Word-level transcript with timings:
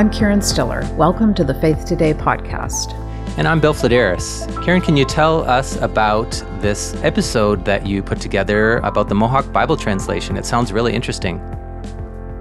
I'm 0.00 0.10
Karen 0.10 0.40
Stiller. 0.40 0.82
Welcome 0.94 1.34
to 1.34 1.44
the 1.44 1.52
Faith 1.52 1.84
Today 1.84 2.14
podcast. 2.14 2.94
And 3.36 3.46
I'm 3.46 3.60
Bill 3.60 3.74
Fledderus. 3.74 4.48
Karen, 4.64 4.80
can 4.80 4.96
you 4.96 5.04
tell 5.04 5.42
us 5.42 5.76
about 5.76 6.30
this 6.60 6.94
episode 7.02 7.66
that 7.66 7.84
you 7.86 8.02
put 8.02 8.18
together 8.18 8.78
about 8.78 9.10
the 9.10 9.14
Mohawk 9.14 9.52
Bible 9.52 9.76
translation? 9.76 10.38
It 10.38 10.46
sounds 10.46 10.72
really 10.72 10.94
interesting. 10.94 11.36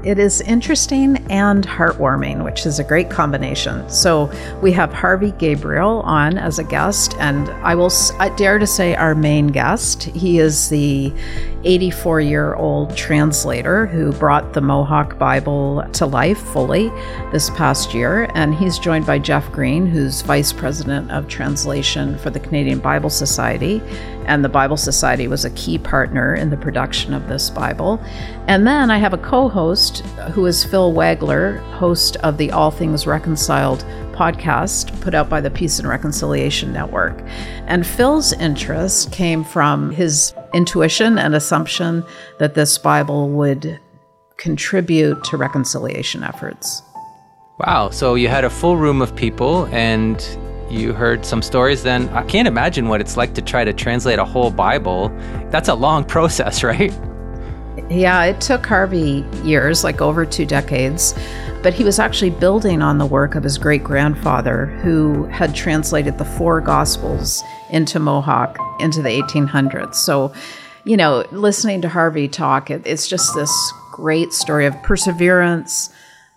It 0.05 0.19
is 0.19 0.39
interesting 0.39 1.18
and 1.29 1.65
heartwarming, 1.65 2.43
which 2.43 2.65
is 2.65 2.79
a 2.79 2.83
great 2.83 3.09
combination. 3.09 3.87
So 3.89 4.31
we 4.61 4.71
have 4.73 4.91
Harvey 4.91 5.31
Gabriel 5.31 6.01
on 6.01 6.37
as 6.37 6.59
a 6.59 6.63
guest, 6.63 7.15
and 7.19 7.49
I 7.63 7.75
will 7.75 7.91
I 8.19 8.29
dare 8.29 8.59
to 8.59 8.67
say 8.67 8.95
our 8.95 9.15
main 9.15 9.47
guest. 9.47 10.03
He 10.03 10.39
is 10.39 10.69
the 10.69 11.13
84 11.65 12.21
year 12.21 12.55
old 12.55 12.95
translator 12.95 13.85
who 13.85 14.13
brought 14.13 14.53
the 14.53 14.61
Mohawk 14.61 15.17
Bible 15.17 15.85
to 15.93 16.05
life 16.05 16.39
fully 16.39 16.89
this 17.31 17.49
past 17.51 17.93
year. 17.93 18.29
And 18.33 18.55
he's 18.55 18.79
joined 18.79 19.05
by 19.05 19.19
Jeff 19.19 19.51
Green, 19.51 19.85
who's 19.85 20.21
vice 20.21 20.53
president 20.53 21.11
of 21.11 21.27
translation 21.27 22.17
for 22.17 22.29
the 22.29 22.39
Canadian 22.39 22.79
Bible 22.79 23.09
Society. 23.09 23.81
And 24.25 24.45
the 24.45 24.49
Bible 24.49 24.77
Society 24.77 25.27
was 25.27 25.43
a 25.43 25.49
key 25.51 25.77
partner 25.77 26.35
in 26.35 26.49
the 26.49 26.57
production 26.57 27.13
of 27.13 27.27
this 27.27 27.49
Bible. 27.49 27.99
And 28.47 28.65
then 28.65 28.89
I 28.91 28.97
have 28.97 29.13
a 29.13 29.17
co 29.17 29.49
host 29.49 29.99
who 30.33 30.45
is 30.45 30.63
Phil 30.63 30.93
Host 31.19 32.15
of 32.17 32.37
the 32.37 32.51
All 32.51 32.71
Things 32.71 33.05
Reconciled 33.05 33.83
podcast 34.13 34.99
put 35.01 35.13
out 35.13 35.29
by 35.29 35.41
the 35.41 35.49
Peace 35.49 35.79
and 35.79 35.87
Reconciliation 35.87 36.73
Network. 36.73 37.21
And 37.67 37.85
Phil's 37.85 38.33
interest 38.33 39.11
came 39.11 39.43
from 39.43 39.91
his 39.91 40.33
intuition 40.53 41.17
and 41.17 41.35
assumption 41.35 42.03
that 42.39 42.53
this 42.53 42.77
Bible 42.77 43.29
would 43.29 43.79
contribute 44.37 45.23
to 45.25 45.37
reconciliation 45.37 46.23
efforts. 46.23 46.81
Wow. 47.59 47.89
So 47.89 48.15
you 48.15 48.29
had 48.29 48.45
a 48.45 48.49
full 48.49 48.77
room 48.77 49.01
of 49.01 49.15
people 49.15 49.65
and 49.67 50.25
you 50.69 50.93
heard 50.93 51.25
some 51.25 51.41
stories. 51.41 51.83
Then 51.83 52.09
I 52.09 52.23
can't 52.23 52.47
imagine 52.47 52.87
what 52.87 53.01
it's 53.01 53.17
like 53.17 53.33
to 53.35 53.41
try 53.41 53.63
to 53.63 53.73
translate 53.73 54.19
a 54.19 54.25
whole 54.25 54.51
Bible. 54.51 55.09
That's 55.49 55.67
a 55.69 55.75
long 55.75 56.03
process, 56.15 56.63
right? 56.63 56.93
Yeah, 57.89 58.23
it 58.25 58.39
took 58.39 58.65
Harvey 58.67 59.25
years, 59.43 59.83
like 59.83 59.99
over 59.99 60.23
two 60.23 60.45
decades, 60.45 61.15
but 61.63 61.73
he 61.73 61.83
was 61.83 61.97
actually 61.97 62.29
building 62.29 62.83
on 62.83 62.99
the 62.99 63.05
work 63.05 63.33
of 63.33 63.43
his 63.43 63.57
great 63.57 63.83
grandfather, 63.83 64.67
who 64.83 65.23
had 65.25 65.55
translated 65.55 66.19
the 66.19 66.25
four 66.25 66.61
Gospels 66.61 67.43
into 67.71 67.99
Mohawk 67.99 68.59
into 68.79 69.01
the 69.01 69.09
1800s. 69.09 69.95
So, 69.95 70.31
you 70.83 70.97
know, 70.97 71.25
listening 71.31 71.81
to 71.81 71.89
Harvey 71.89 72.27
talk, 72.27 72.69
it, 72.69 72.83
it's 72.85 73.07
just 73.07 73.33
this 73.33 73.51
great 73.91 74.33
story 74.33 74.67
of 74.67 74.81
perseverance, 74.83 75.89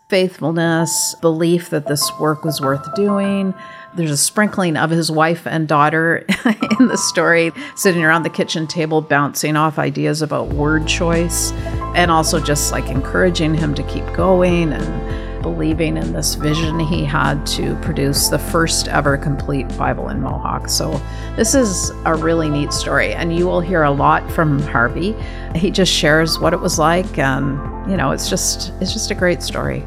faithfulness, 0.09 1.15
belief 1.21 1.69
that 1.69 1.87
this 1.87 2.11
work 2.19 2.45
was 2.45 2.63
worth 2.63 2.95
doing. 2.95 3.53
There's 3.95 4.11
a 4.11 4.17
sprinkling 4.17 4.77
of 4.77 4.91
his 4.91 5.11
wife 5.11 5.47
and 5.47 5.69
daughter 5.69 6.25
in 6.81 6.89
the 6.89 6.97
story, 6.97 7.53
sitting 7.77 8.03
around 8.03 8.23
the 8.23 8.31
kitchen 8.31 8.67
table, 8.67 9.03
bouncing 9.03 9.55
off 9.55 9.79
ideas 9.79 10.23
about 10.23 10.49
word 10.49 10.87
choice, 10.89 11.53
and 11.95 12.11
also 12.11 12.41
just 12.41 12.73
like 12.73 12.89
encouraging 12.89 13.55
him 13.55 13.75
to 13.75 13.83
keep 13.85 14.07
going 14.15 14.73
and 14.73 15.43
believing 15.43 15.97
in 15.97 16.13
this 16.13 16.37
vision 16.37 16.79
he 16.79 17.05
had 17.05 17.45
to 17.45 17.75
produce 17.83 18.29
the 18.29 18.39
first 18.39 18.89
ever 18.89 19.19
complete 19.19 19.69
Bible 19.77 20.09
in 20.09 20.23
Mohawk. 20.23 20.69
So, 20.69 21.01
this 21.37 21.55
is 21.55 21.91
a 22.07 22.15
really 22.15 22.49
neat 22.49 22.73
story, 22.73 23.13
and 23.13 23.37
you 23.37 23.47
will 23.47 23.61
hear 23.61 23.83
a 23.83 23.91
lot 23.91 24.31
from 24.33 24.61
Harvey. 24.61 25.15
He 25.55 25.71
just 25.71 25.93
shares 25.93 26.39
what 26.39 26.55
it 26.55 26.61
was 26.61 26.79
like, 26.79 27.19
and 27.19 27.91
you 27.91 27.97
know, 27.97 28.13
it's 28.13 28.31
just 28.31 28.73
it's 28.81 28.93
just 28.93 29.11
a 29.11 29.15
great 29.15 29.43
story. 29.43 29.85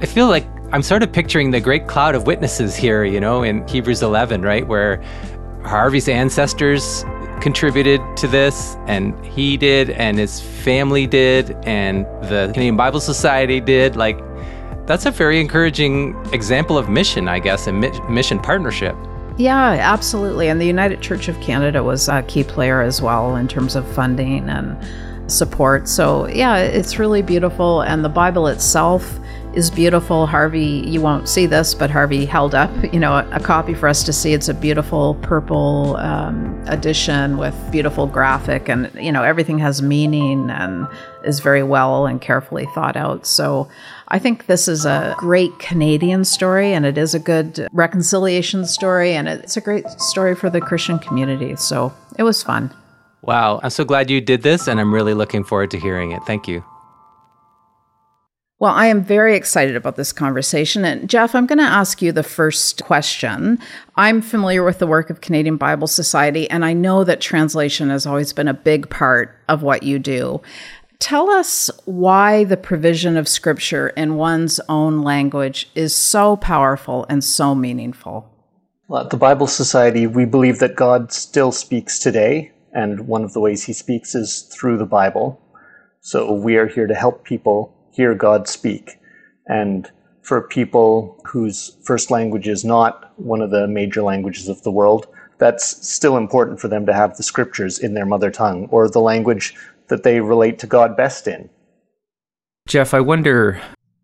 I 0.00 0.06
feel 0.06 0.26
like 0.26 0.46
I'm 0.74 0.82
sort 0.82 1.04
of 1.04 1.12
picturing 1.12 1.52
the 1.52 1.60
great 1.60 1.86
cloud 1.86 2.16
of 2.16 2.26
witnesses 2.26 2.74
here, 2.74 3.04
you 3.04 3.20
know, 3.20 3.44
in 3.44 3.64
Hebrews 3.68 4.02
11, 4.02 4.42
right, 4.42 4.66
where 4.66 5.00
Harvey's 5.62 6.08
ancestors 6.08 7.04
contributed 7.40 8.00
to 8.16 8.26
this, 8.26 8.74
and 8.88 9.14
he 9.24 9.56
did, 9.56 9.90
and 9.90 10.18
his 10.18 10.40
family 10.40 11.06
did, 11.06 11.52
and 11.62 12.04
the 12.28 12.50
Canadian 12.52 12.76
Bible 12.76 12.98
Society 12.98 13.60
did. 13.60 13.94
Like, 13.94 14.18
that's 14.84 15.06
a 15.06 15.12
very 15.12 15.40
encouraging 15.40 16.16
example 16.32 16.76
of 16.76 16.88
mission, 16.88 17.28
I 17.28 17.38
guess, 17.38 17.68
and 17.68 17.78
mission 18.10 18.40
partnership. 18.40 18.96
Yeah, 19.36 19.76
absolutely. 19.80 20.48
And 20.48 20.60
the 20.60 20.66
United 20.66 21.00
Church 21.00 21.28
of 21.28 21.40
Canada 21.40 21.84
was 21.84 22.08
a 22.08 22.24
key 22.24 22.42
player 22.42 22.82
as 22.82 23.00
well 23.00 23.36
in 23.36 23.46
terms 23.46 23.76
of 23.76 23.86
funding 23.94 24.48
and 24.48 24.76
support. 25.30 25.86
So, 25.86 26.26
yeah, 26.26 26.56
it's 26.56 26.98
really 26.98 27.22
beautiful. 27.22 27.82
And 27.82 28.04
the 28.04 28.08
Bible 28.08 28.48
itself 28.48 29.20
is 29.56 29.70
beautiful. 29.70 30.26
Harvey, 30.26 30.84
you 30.86 31.00
won't 31.00 31.28
see 31.28 31.46
this, 31.46 31.74
but 31.74 31.90
Harvey 31.90 32.24
held 32.24 32.54
up, 32.54 32.70
you 32.92 32.98
know, 32.98 33.14
a, 33.14 33.28
a 33.32 33.40
copy 33.40 33.74
for 33.74 33.88
us 33.88 34.02
to 34.04 34.12
see. 34.12 34.32
It's 34.32 34.48
a 34.48 34.54
beautiful 34.54 35.14
purple 35.16 35.96
um, 35.96 36.62
edition 36.66 37.36
with 37.36 37.54
beautiful 37.70 38.06
graphic, 38.06 38.68
and 38.68 38.90
you 38.94 39.12
know, 39.12 39.22
everything 39.22 39.58
has 39.58 39.80
meaning 39.80 40.50
and 40.50 40.88
is 41.24 41.40
very 41.40 41.62
well 41.62 42.06
and 42.06 42.20
carefully 42.20 42.66
thought 42.74 42.96
out. 42.96 43.26
So, 43.26 43.68
I 44.08 44.18
think 44.18 44.46
this 44.46 44.68
is 44.68 44.84
a 44.84 45.14
great 45.18 45.58
Canadian 45.58 46.24
story, 46.24 46.72
and 46.72 46.84
it 46.84 46.98
is 46.98 47.14
a 47.14 47.18
good 47.18 47.68
reconciliation 47.72 48.66
story, 48.66 49.14
and 49.14 49.28
it's 49.28 49.56
a 49.56 49.60
great 49.60 49.88
story 50.00 50.34
for 50.34 50.50
the 50.50 50.60
Christian 50.60 50.98
community. 50.98 51.56
So, 51.56 51.92
it 52.18 52.22
was 52.22 52.42
fun. 52.42 52.74
Wow, 53.22 53.60
I'm 53.62 53.70
so 53.70 53.84
glad 53.84 54.10
you 54.10 54.20
did 54.20 54.42
this, 54.42 54.68
and 54.68 54.78
I'm 54.78 54.92
really 54.92 55.14
looking 55.14 55.44
forward 55.44 55.70
to 55.70 55.78
hearing 55.78 56.12
it. 56.12 56.22
Thank 56.26 56.46
you. 56.46 56.64
Well, 58.64 58.72
I 58.72 58.86
am 58.86 59.04
very 59.04 59.36
excited 59.36 59.76
about 59.76 59.96
this 59.96 60.10
conversation. 60.10 60.86
And 60.86 61.06
Jeff, 61.06 61.34
I'm 61.34 61.44
going 61.44 61.58
to 61.58 61.64
ask 61.64 62.00
you 62.00 62.12
the 62.12 62.22
first 62.22 62.82
question. 62.82 63.58
I'm 63.96 64.22
familiar 64.22 64.64
with 64.64 64.78
the 64.78 64.86
work 64.86 65.10
of 65.10 65.20
Canadian 65.20 65.58
Bible 65.58 65.86
Society, 65.86 66.48
and 66.48 66.64
I 66.64 66.72
know 66.72 67.04
that 67.04 67.20
translation 67.20 67.90
has 67.90 68.06
always 68.06 68.32
been 68.32 68.48
a 68.48 68.54
big 68.54 68.88
part 68.88 69.36
of 69.50 69.62
what 69.62 69.82
you 69.82 69.98
do. 69.98 70.40
Tell 70.98 71.28
us 71.28 71.70
why 71.84 72.44
the 72.44 72.56
provision 72.56 73.18
of 73.18 73.28
scripture 73.28 73.88
in 73.90 74.16
one's 74.16 74.58
own 74.66 75.02
language 75.02 75.68
is 75.74 75.94
so 75.94 76.36
powerful 76.36 77.04
and 77.10 77.22
so 77.22 77.54
meaningful. 77.54 78.32
Well, 78.88 79.04
at 79.04 79.10
the 79.10 79.18
Bible 79.18 79.46
Society, 79.46 80.06
we 80.06 80.24
believe 80.24 80.60
that 80.60 80.74
God 80.74 81.12
still 81.12 81.52
speaks 81.52 81.98
today, 81.98 82.50
and 82.72 83.06
one 83.08 83.24
of 83.24 83.34
the 83.34 83.40
ways 83.40 83.64
he 83.64 83.74
speaks 83.74 84.14
is 84.14 84.50
through 84.58 84.78
the 84.78 84.86
Bible. 84.86 85.38
So 86.00 86.32
we 86.32 86.56
are 86.56 86.66
here 86.66 86.86
to 86.86 86.94
help 86.94 87.24
people 87.24 87.73
hear 87.94 88.14
God 88.14 88.48
speak. 88.48 88.98
And 89.46 89.90
for 90.22 90.40
people 90.42 91.20
whose 91.24 91.76
first 91.84 92.10
language 92.10 92.48
is 92.48 92.64
not 92.64 93.12
one 93.18 93.40
of 93.40 93.50
the 93.50 93.68
major 93.68 94.02
languages 94.02 94.48
of 94.48 94.62
the 94.62 94.70
world, 94.70 95.06
that's 95.38 95.86
still 95.86 96.16
important 96.16 96.60
for 96.60 96.68
them 96.68 96.86
to 96.86 96.94
have 96.94 97.16
the 97.16 97.22
scriptures 97.22 97.78
in 97.78 97.94
their 97.94 98.06
mother 98.06 98.30
tongue 98.30 98.66
or 98.70 98.88
the 98.88 99.00
language 99.00 99.54
that 99.88 100.02
they 100.02 100.20
relate 100.20 100.58
to 100.60 100.66
God 100.66 100.96
best 100.96 101.28
in. 101.28 101.50
Jeff, 102.66 102.94
I 102.94 103.00
wonder 103.00 103.60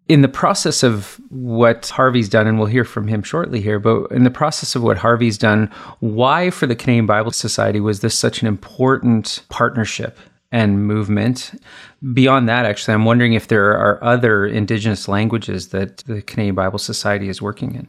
in 0.08 0.22
the 0.22 0.28
process 0.28 0.82
of 0.82 1.20
what 1.28 1.88
Harvey's 1.88 2.28
done, 2.28 2.48
and 2.48 2.58
we'll 2.58 2.66
hear 2.66 2.84
from 2.84 3.06
him 3.06 3.22
shortly 3.22 3.60
here, 3.60 3.78
but 3.78 4.10
in 4.10 4.24
the 4.24 4.30
process 4.30 4.74
of 4.74 4.82
what 4.82 4.98
Harvey's 4.98 5.38
done, 5.38 5.70
why 6.00 6.50
for 6.50 6.66
the 6.66 6.74
Canadian 6.74 7.06
Bible 7.06 7.30
Society 7.30 7.78
was 7.78 8.00
this 8.00 8.18
such 8.18 8.42
an 8.42 8.48
important 8.48 9.44
partnership 9.48 10.18
and 10.52 10.86
movement. 10.86 11.52
Beyond 12.12 12.48
that, 12.48 12.66
actually, 12.66 12.94
I'm 12.94 13.04
wondering 13.04 13.34
if 13.34 13.48
there 13.48 13.76
are 13.78 14.02
other 14.02 14.46
Indigenous 14.46 15.08
languages 15.08 15.68
that 15.68 15.98
the 15.98 16.22
Canadian 16.22 16.54
Bible 16.54 16.78
Society 16.78 17.28
is 17.28 17.40
working 17.40 17.74
in. 17.74 17.88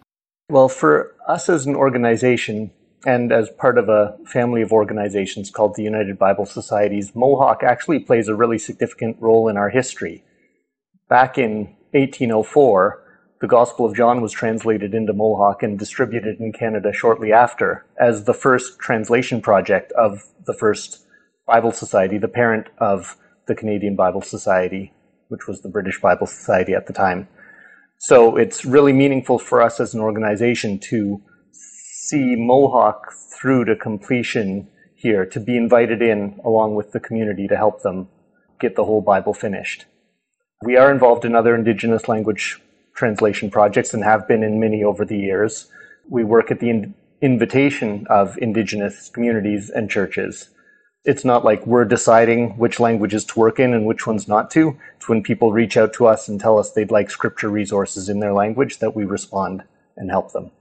Well, 0.49 0.69
for 0.69 1.15
us 1.27 1.49
as 1.49 1.65
an 1.65 1.75
organization, 1.75 2.71
and 3.05 3.31
as 3.31 3.49
part 3.49 3.77
of 3.77 3.89
a 3.89 4.15
family 4.25 4.61
of 4.61 4.71
organizations 4.71 5.49
called 5.49 5.75
the 5.75 5.83
United 5.83 6.19
Bible 6.19 6.45
Societies, 6.45 7.15
Mohawk 7.15 7.63
actually 7.63 7.99
plays 7.99 8.27
a 8.27 8.35
really 8.35 8.59
significant 8.59 9.17
role 9.19 9.47
in 9.47 9.57
our 9.57 9.69
history. 9.69 10.23
Back 11.09 11.37
in 11.37 11.75
1804, 11.91 13.01
the 13.41 13.47
Gospel 13.47 13.87
of 13.87 13.95
John 13.95 14.21
was 14.21 14.31
translated 14.31 14.93
into 14.93 15.13
Mohawk 15.13 15.63
and 15.63 15.79
distributed 15.79 16.39
in 16.39 16.53
Canada 16.53 16.93
shortly 16.93 17.33
after 17.33 17.85
as 17.99 18.25
the 18.25 18.35
first 18.35 18.77
translation 18.77 19.41
project 19.41 19.91
of 19.93 20.23
the 20.45 20.53
first 20.53 21.05
Bible 21.51 21.73
Society, 21.73 22.17
the 22.17 22.29
parent 22.41 22.67
of 22.77 23.17
the 23.47 23.55
Canadian 23.55 23.93
Bible 23.97 24.21
Society, 24.21 24.93
which 25.27 25.47
was 25.49 25.59
the 25.59 25.67
British 25.67 25.99
Bible 25.99 26.25
Society 26.25 26.73
at 26.73 26.87
the 26.87 26.93
time. 26.93 27.27
So 27.97 28.37
it's 28.37 28.63
really 28.63 28.93
meaningful 28.93 29.37
for 29.37 29.61
us 29.61 29.81
as 29.81 29.93
an 29.93 29.99
organization 29.99 30.79
to 30.91 31.21
see 31.51 32.35
Mohawk 32.37 33.11
through 33.33 33.65
to 33.65 33.75
completion 33.75 34.69
here, 34.95 35.25
to 35.25 35.39
be 35.41 35.57
invited 35.57 36.01
in 36.01 36.39
along 36.45 36.75
with 36.75 36.93
the 36.93 37.01
community 37.01 37.49
to 37.49 37.57
help 37.57 37.81
them 37.81 38.07
get 38.61 38.77
the 38.77 38.85
whole 38.85 39.01
Bible 39.01 39.33
finished. 39.33 39.85
We 40.63 40.77
are 40.77 40.89
involved 40.89 41.25
in 41.25 41.35
other 41.35 41.53
Indigenous 41.53 42.07
language 42.07 42.61
translation 42.95 43.51
projects 43.51 43.93
and 43.93 44.05
have 44.05 44.25
been 44.25 44.41
in 44.41 44.57
many 44.57 44.85
over 44.85 45.03
the 45.03 45.17
years. 45.17 45.69
We 46.09 46.23
work 46.23 46.49
at 46.49 46.61
the 46.61 46.69
in- 46.69 46.95
invitation 47.21 48.07
of 48.09 48.37
Indigenous 48.37 49.09
communities 49.09 49.69
and 49.69 49.89
churches 49.89 50.49
It's 51.03 51.25
not 51.25 51.43
like 51.43 51.65
we're 51.65 51.85
deciding 51.85 52.57
which 52.57 52.79
languages 52.79 53.25
to 53.25 53.39
work 53.39 53.59
in 53.59 53.73
and 53.73 53.87
which 53.87 54.05
ones 54.05 54.27
not 54.27 54.51
to. 54.51 54.77
It's 54.97 55.09
when 55.09 55.23
people 55.23 55.51
reach 55.51 55.75
out 55.75 55.93
to 55.93 56.05
us 56.05 56.27
and 56.27 56.39
tell 56.39 56.59
us 56.59 56.71
they'd 56.71 56.91
like 56.91 57.09
scripture 57.09 57.49
resources 57.49 58.07
in 58.07 58.19
their 58.19 58.33
language 58.33 58.77
that 58.79 58.95
we 58.95 59.03
respond 59.03 59.63
and 59.97 60.11
help 60.11 60.31
them. 60.31 60.51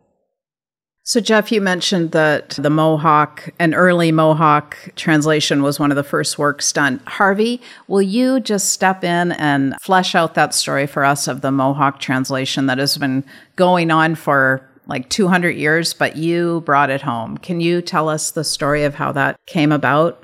So, 1.03 1.21
Jeff, 1.21 1.51
you 1.51 1.61
mentioned 1.61 2.13
that 2.13 2.51
the 2.51 2.71
Mohawk, 2.71 3.51
an 3.59 3.75
early 3.75 4.13
Mohawk 4.13 4.77
translation 4.97 5.63
was 5.63 5.81
one 5.81 5.91
of 5.91 5.97
the 5.97 6.05
first 6.05 6.39
works 6.39 6.73
done. 6.73 7.01
Harvey, 7.07 7.61
will 7.89 8.03
you 8.03 8.39
just 8.39 8.71
step 8.71 9.03
in 9.03 9.33
and 9.33 9.75
flesh 9.81 10.15
out 10.15 10.35
that 10.35 10.55
story 10.55 10.87
for 10.87 11.05
us 11.05 11.27
of 11.27 11.41
the 11.41 11.51
Mohawk 11.51 12.01
translation 12.01 12.67
that 12.67 12.79
has 12.79 12.97
been 12.97 13.25
going 13.57 13.91
on 13.91 14.15
for 14.15 14.67
like 14.87 15.09
200 15.09 15.51
years, 15.51 15.95
but 15.95 16.17
you 16.17 16.63
brought 16.65 16.91
it 16.91 17.03
home? 17.03 17.39
Can 17.39 17.61
you 17.61 17.83
tell 17.83 18.09
us 18.09 18.31
the 18.31 18.45
story 18.45 18.85
of 18.85 18.95
how 18.95 19.11
that 19.13 19.37
came 19.47 19.73
about? 19.73 20.23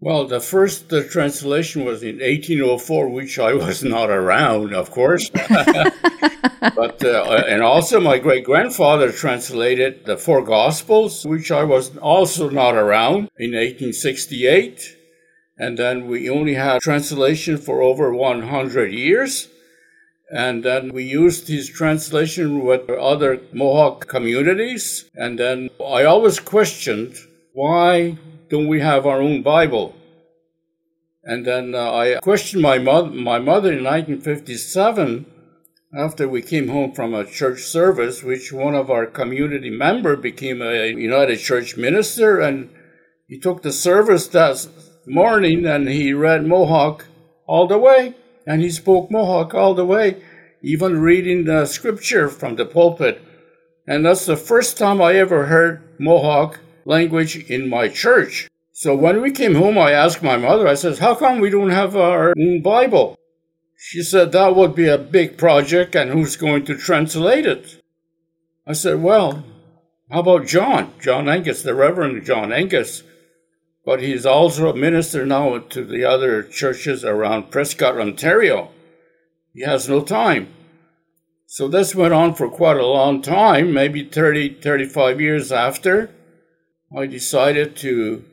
Well, 0.00 0.28
the 0.28 0.40
first 0.40 0.90
the 0.90 1.02
translation 1.02 1.84
was 1.84 2.04
in 2.04 2.18
1804, 2.18 3.08
which 3.08 3.38
I 3.38 3.52
was 3.66 3.82
not 3.82 4.10
around, 4.10 4.72
of 4.72 4.90
course. 4.92 5.28
but 5.30 7.04
uh, 7.04 7.44
and 7.48 7.62
also 7.62 7.98
my 7.98 8.18
great 8.18 8.44
grandfather 8.44 9.10
translated 9.10 10.04
the 10.04 10.16
four 10.16 10.42
Gospels, 10.42 11.26
which 11.26 11.50
I 11.50 11.64
was 11.64 11.96
also 11.98 12.48
not 12.48 12.76
around 12.76 13.28
in 13.38 13.52
1868. 13.52 14.96
And 15.58 15.76
then 15.76 16.06
we 16.06 16.30
only 16.30 16.54
had 16.54 16.80
translation 16.80 17.58
for 17.58 17.82
over 17.82 18.14
100 18.14 18.92
years. 18.92 19.48
And 20.30 20.62
then 20.62 20.90
we 20.92 21.02
used 21.04 21.48
his 21.48 21.68
translation 21.68 22.62
with 22.64 22.88
other 22.88 23.40
Mohawk 23.52 24.06
communities. 24.06 25.10
And 25.16 25.36
then 25.38 25.70
I 25.84 26.04
always 26.04 26.38
questioned 26.38 27.16
why 27.54 28.18
don't 28.48 28.68
we 28.68 28.80
have 28.80 29.06
our 29.06 29.20
own 29.20 29.42
Bible? 29.42 29.94
And 31.24 31.44
then 31.44 31.74
uh, 31.74 31.92
I 31.92 32.18
questioned 32.22 32.62
my, 32.62 32.78
mo- 32.78 33.10
my 33.10 33.38
mother 33.38 33.72
in 33.72 33.84
1957 33.84 35.26
after 35.94 36.28
we 36.28 36.42
came 36.42 36.68
home 36.68 36.92
from 36.92 37.14
a 37.14 37.24
church 37.24 37.62
service, 37.62 38.22
which 38.22 38.52
one 38.52 38.74
of 38.74 38.90
our 38.90 39.06
community 39.06 39.70
member 39.70 40.16
became 40.16 40.60
a 40.60 40.88
United 40.88 41.38
Church 41.38 41.76
minister, 41.76 42.40
and 42.40 42.70
he 43.26 43.38
took 43.38 43.62
the 43.62 43.72
service 43.72 44.28
that 44.28 44.66
morning 45.06 45.66
and 45.66 45.88
he 45.88 46.12
read 46.12 46.46
Mohawk 46.46 47.06
all 47.46 47.66
the 47.66 47.78
way, 47.78 48.14
and 48.46 48.60
he 48.60 48.70
spoke 48.70 49.10
Mohawk 49.10 49.54
all 49.54 49.74
the 49.74 49.84
way, 49.84 50.22
even 50.62 51.00
reading 51.00 51.44
the 51.44 51.66
scripture 51.66 52.28
from 52.28 52.56
the 52.56 52.66
pulpit. 52.66 53.22
And 53.86 54.04
that's 54.04 54.26
the 54.26 54.36
first 54.36 54.76
time 54.76 55.00
I 55.00 55.14
ever 55.14 55.46
heard 55.46 55.82
Mohawk 55.98 56.60
language 56.88 57.36
in 57.50 57.68
my 57.68 57.86
church. 57.88 58.48
So 58.72 58.94
when 58.94 59.20
we 59.20 59.30
came 59.30 59.54
home, 59.54 59.76
I 59.76 59.92
asked 59.92 60.22
my 60.22 60.36
mother, 60.36 60.66
I 60.66 60.74
said, 60.74 60.98
How 60.98 61.14
come 61.14 61.38
we 61.38 61.50
don't 61.50 61.70
have 61.70 61.94
our 61.94 62.30
own 62.30 62.62
Bible? 62.62 63.18
She 63.76 64.02
said 64.02 64.32
that 64.32 64.56
would 64.56 64.74
be 64.74 64.88
a 64.88 64.98
big 64.98 65.36
project 65.36 65.94
and 65.94 66.10
who's 66.10 66.36
going 66.36 66.64
to 66.64 66.76
translate 66.76 67.46
it? 67.46 67.82
I 68.66 68.72
said, 68.72 69.02
Well, 69.02 69.44
how 70.10 70.20
about 70.20 70.46
John? 70.46 70.92
John 71.00 71.28
Angus, 71.28 71.62
the 71.62 71.74
Reverend 71.74 72.24
John 72.24 72.52
Angus. 72.52 73.02
But 73.84 74.02
he's 74.02 74.26
also 74.26 74.70
a 74.70 74.76
minister 74.76 75.26
now 75.26 75.58
to 75.58 75.84
the 75.84 76.04
other 76.04 76.42
churches 76.42 77.04
around 77.04 77.50
Prescott, 77.50 77.98
Ontario. 77.98 78.70
He 79.54 79.62
has 79.62 79.88
no 79.88 80.02
time. 80.02 80.48
So 81.46 81.68
this 81.68 81.94
went 81.94 82.12
on 82.12 82.34
for 82.34 82.48
quite 82.48 82.76
a 82.76 82.86
long 82.86 83.22
time, 83.22 83.72
maybe 83.72 84.04
30, 84.04 84.60
35 84.60 85.20
years 85.20 85.50
after. 85.50 86.10
I 86.96 87.06
decided 87.06 87.76
to 87.76 88.24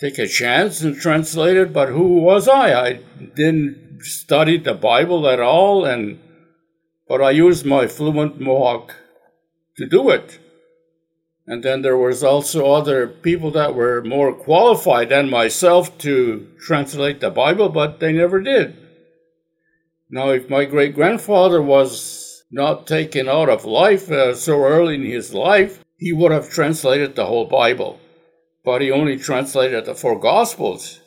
take 0.00 0.18
a 0.18 0.26
chance 0.26 0.80
and 0.80 0.96
translate 0.96 1.56
it, 1.56 1.72
but 1.72 1.90
who 1.90 2.20
was 2.20 2.48
I? 2.48 2.72
I 2.72 2.92
didn't 3.34 4.00
study 4.02 4.58
the 4.58 4.74
Bible 4.74 5.28
at 5.28 5.40
all, 5.40 5.84
and 5.84 6.18
but 7.06 7.20
I 7.20 7.30
used 7.30 7.66
my 7.66 7.86
fluent 7.86 8.40
Mohawk 8.40 8.94
to 9.76 9.86
do 9.86 10.10
it. 10.10 10.38
And 11.46 11.62
then 11.62 11.80
there 11.80 11.96
was 11.96 12.22
also 12.22 12.72
other 12.72 13.08
people 13.08 13.50
that 13.52 13.74
were 13.74 14.02
more 14.02 14.34
qualified 14.34 15.08
than 15.08 15.30
myself 15.30 15.96
to 15.98 16.46
translate 16.60 17.20
the 17.20 17.30
Bible, 17.30 17.70
but 17.70 18.00
they 18.00 18.12
never 18.12 18.40
did. 18.40 18.76
Now, 20.10 20.30
if 20.30 20.50
my 20.50 20.66
great 20.66 20.94
grandfather 20.94 21.62
was 21.62 22.44
not 22.50 22.86
taken 22.86 23.28
out 23.28 23.48
of 23.48 23.64
life 23.64 24.10
uh, 24.10 24.34
so 24.34 24.62
early 24.62 24.94
in 24.94 25.04
his 25.04 25.32
life, 25.32 25.82
he 25.98 26.12
would 26.12 26.32
have 26.32 26.48
translated 26.48 27.16
the 27.16 27.26
whole 27.26 27.46
Bible, 27.46 28.00
but 28.64 28.80
he 28.80 28.90
only 28.90 29.16
translated 29.18 29.84
the 29.84 29.94
four 29.94 30.18
Gospels. 30.18 31.00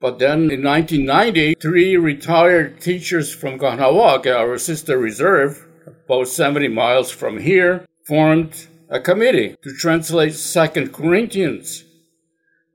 But 0.00 0.18
then 0.18 0.50
in 0.50 0.62
1990, 0.64 1.54
three 1.60 1.96
retired 1.96 2.80
teachers 2.80 3.34
from 3.34 3.58
Kahnawake, 3.58 4.26
our 4.26 4.58
sister 4.58 4.98
reserve, 4.98 5.66
about 5.86 6.28
70 6.28 6.68
miles 6.68 7.10
from 7.10 7.38
here, 7.38 7.86
formed 8.06 8.66
a 8.88 9.00
committee 9.00 9.56
to 9.62 9.72
translate 9.74 10.34
Second 10.34 10.92
Corinthians, 10.92 11.84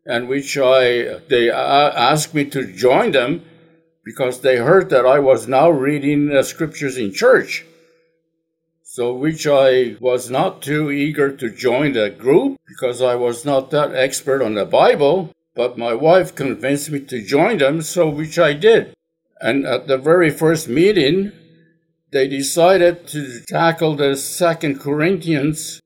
and 0.05 0.27
which 0.27 0.57
I 0.57 1.19
they 1.29 1.51
asked 1.51 2.33
me 2.33 2.45
to 2.45 2.73
join 2.73 3.11
them 3.11 3.43
because 4.03 4.39
they 4.39 4.57
heard 4.57 4.89
that 4.89 5.05
I 5.05 5.19
was 5.19 5.49
now 5.49 5.69
reading 5.69 6.27
the 6.27 6.43
scriptures 6.43 6.97
in 6.97 7.13
church. 7.13 7.65
So, 8.97 9.13
which 9.13 9.45
I 9.45 9.95
was 9.99 10.31
not 10.31 10.63
too 10.63 10.89
eager 10.89 11.31
to 11.31 11.51
join 11.51 11.93
the 11.93 12.09
group 12.09 12.57
because 12.67 12.99
I 12.99 13.13
was 13.13 13.45
not 13.45 13.69
that 13.69 13.93
expert 13.93 14.41
on 14.41 14.55
the 14.55 14.65
Bible, 14.65 15.29
but 15.53 15.77
my 15.77 15.93
wife 15.93 16.33
convinced 16.33 16.89
me 16.89 17.01
to 17.01 17.23
join 17.23 17.59
them, 17.59 17.83
so 17.83 18.09
which 18.09 18.39
I 18.39 18.53
did. 18.53 18.95
And 19.39 19.67
at 19.67 19.85
the 19.85 19.99
very 19.99 20.31
first 20.31 20.67
meeting, 20.67 21.31
they 22.11 22.27
decided 22.27 23.07
to 23.09 23.41
tackle 23.47 23.95
the 23.95 24.15
Second 24.15 24.79
Corinthians. 24.79 25.79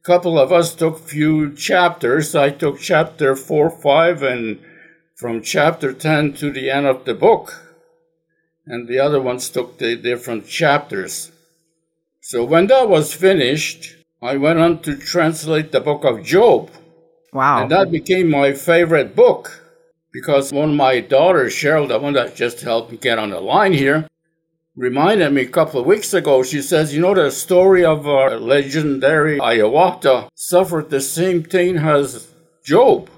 A 0.00 0.04
couple 0.04 0.36
of 0.36 0.50
us 0.50 0.74
took 0.74 0.98
few 0.98 1.54
chapters. 1.54 2.34
I 2.34 2.50
took 2.50 2.80
chapter 2.80 3.36
4, 3.36 3.70
5, 3.70 4.22
and 4.24 4.58
from 5.14 5.40
chapter 5.40 5.92
10 5.92 6.32
to 6.38 6.50
the 6.50 6.68
end 6.70 6.86
of 6.86 7.04
the 7.04 7.14
book. 7.14 7.62
And 8.66 8.88
the 8.88 8.98
other 8.98 9.22
ones 9.22 9.50
took 9.50 9.78
the 9.78 9.94
different 9.94 10.48
chapters. 10.48 11.30
So 12.28 12.42
when 12.42 12.66
that 12.66 12.88
was 12.88 13.14
finished, 13.14 13.94
I 14.20 14.36
went 14.36 14.58
on 14.58 14.82
to 14.82 14.96
translate 14.96 15.70
the 15.70 15.78
book 15.78 16.02
of 16.04 16.24
Job. 16.24 16.72
Wow. 17.32 17.62
And 17.62 17.70
that 17.70 17.92
became 17.92 18.28
my 18.28 18.52
favorite 18.52 19.14
book 19.14 19.62
because 20.12 20.52
one 20.52 20.70
of 20.70 20.74
my 20.74 20.98
daughters, 20.98 21.54
Cheryl, 21.54 21.86
the 21.86 22.00
one 22.00 22.14
that 22.14 22.34
just 22.34 22.62
helped 22.62 22.90
me 22.90 22.96
get 22.96 23.20
on 23.20 23.30
the 23.30 23.38
line 23.38 23.74
here, 23.74 24.08
reminded 24.74 25.34
me 25.34 25.42
a 25.42 25.48
couple 25.48 25.78
of 25.78 25.86
weeks 25.86 26.12
ago. 26.14 26.42
She 26.42 26.62
says, 26.62 26.92
You 26.92 27.00
know, 27.00 27.14
the 27.14 27.30
story 27.30 27.84
of 27.84 28.08
our 28.08 28.40
legendary 28.40 29.38
Hiawatha 29.38 30.28
suffered 30.34 30.90
the 30.90 31.02
same 31.02 31.44
thing 31.44 31.78
as 31.78 32.26
Job. 32.64 33.08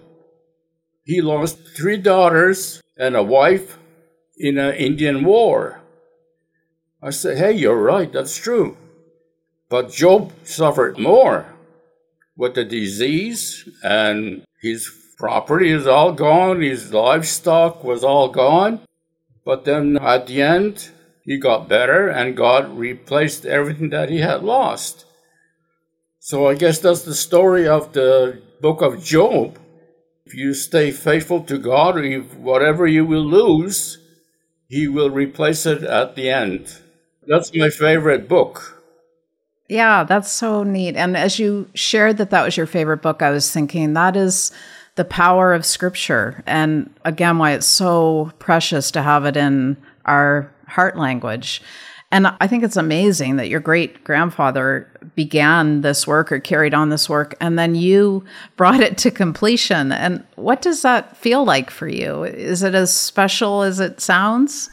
He 1.05 1.23
lost 1.23 1.57
three 1.75 1.97
daughters 1.97 2.83
and 2.99 3.17
a 3.17 3.23
wife 3.23 3.79
in 4.37 4.59
an 4.59 4.75
Indian 4.75 5.25
war. 5.25 5.81
I 7.03 7.09
said, 7.09 7.39
Hey, 7.39 7.53
you're 7.53 7.83
right, 7.83 8.13
that's 8.13 8.37
true. 8.37 8.77
But 9.69 9.93
Job 9.93 10.33
suffered 10.45 10.99
more 10.99 11.47
with 12.37 12.55
the 12.55 12.65
disease, 12.65 13.69
and 13.83 14.45
his 14.63 14.91
property 15.19 15.71
is 15.71 15.87
all 15.87 16.13
gone, 16.13 16.63
his 16.63 16.93
livestock 16.93 17.85
was 17.85 18.03
all 18.03 18.29
gone. 18.29 18.81
But 19.45 19.65
then 19.65 19.99
at 19.99 20.27
the 20.27 20.41
end, 20.41 20.91
he 21.25 21.37
got 21.39 21.69
better, 21.69 22.09
and 22.09 22.37
God 22.37 22.79
replaced 22.79 23.45
everything 23.45 23.91
that 23.91 24.09
he 24.09 24.19
had 24.19 24.43
lost. 24.43 25.05
So 26.21 26.47
I 26.49 26.55
guess 26.55 26.79
that's 26.79 27.03
the 27.03 27.15
story 27.15 27.67
of 27.67 27.93
the 27.93 28.41
book 28.61 28.81
of 28.81 29.05
Job. 29.05 29.59
If 30.25 30.35
you 30.35 30.55
stay 30.55 30.91
faithful 30.91 31.43
to 31.45 31.59
God, 31.59 31.97
whatever 32.37 32.87
you 32.87 33.05
will 33.05 33.25
lose, 33.25 33.99
he 34.69 34.89
will 34.89 35.11
replace 35.11 35.67
it 35.67 35.83
at 35.83 36.17
the 36.17 36.31
end. 36.31 36.73
That's 37.27 37.55
my 37.55 37.71
favorite 37.71 38.29
book. 38.29 38.78
Yeah, 39.69 40.05
that's 40.05 40.33
so 40.33 40.63
neat. 40.63 40.97
And 40.97 41.17
as 41.17 41.39
you 41.39 41.69
shared 41.75 42.17
that 42.19 42.31
that 42.31 42.45
was 42.45 42.57
your 42.57 42.67
favorite 42.67 43.03
book, 43.03 43.21
I 43.21 43.31
was 43.31 43.51
thinking 43.53 43.93
that 43.93 44.17
is 44.17 44.51
the 44.95 45.05
power 45.05 45.53
of 45.53 45.67
scripture. 45.67 46.43
And 46.47 46.93
again, 47.05 47.39
why 47.39 47.53
it's 47.53 47.67
so 47.67 48.33
precious 48.39 48.91
to 48.93 49.03
have 49.03 49.27
it 49.27 49.37
in 49.37 49.77
our 50.07 50.51
heart 50.67 50.97
language. 50.97 51.63
And 52.11 52.29
I 52.41 52.47
think 52.47 52.65
it's 52.65 52.79
amazing 52.79 53.37
that 53.37 53.51
your 53.51 53.61
great 53.61 54.03
grandfather 54.03 54.91
began 55.15 55.83
this 55.83 56.07
work 56.07 56.33
or 56.33 56.41
carried 56.41 56.73
on 56.73 56.89
this 56.89 57.07
work, 57.07 57.35
and 57.39 57.59
then 57.59 57.75
you 57.75 58.25
brought 58.57 58.81
it 58.81 58.97
to 58.99 59.11
completion. 59.11 59.93
And 59.93 60.25
what 60.37 60.63
does 60.63 60.81
that 60.81 61.19
feel 61.19 61.45
like 61.45 61.71
for 61.71 61.87
you? 61.87 62.25
Is 62.25 62.63
it 62.63 62.75
as 62.75 62.95
special 62.95 63.63
as 63.63 63.79
it 63.79 64.01
sounds? 64.01 64.71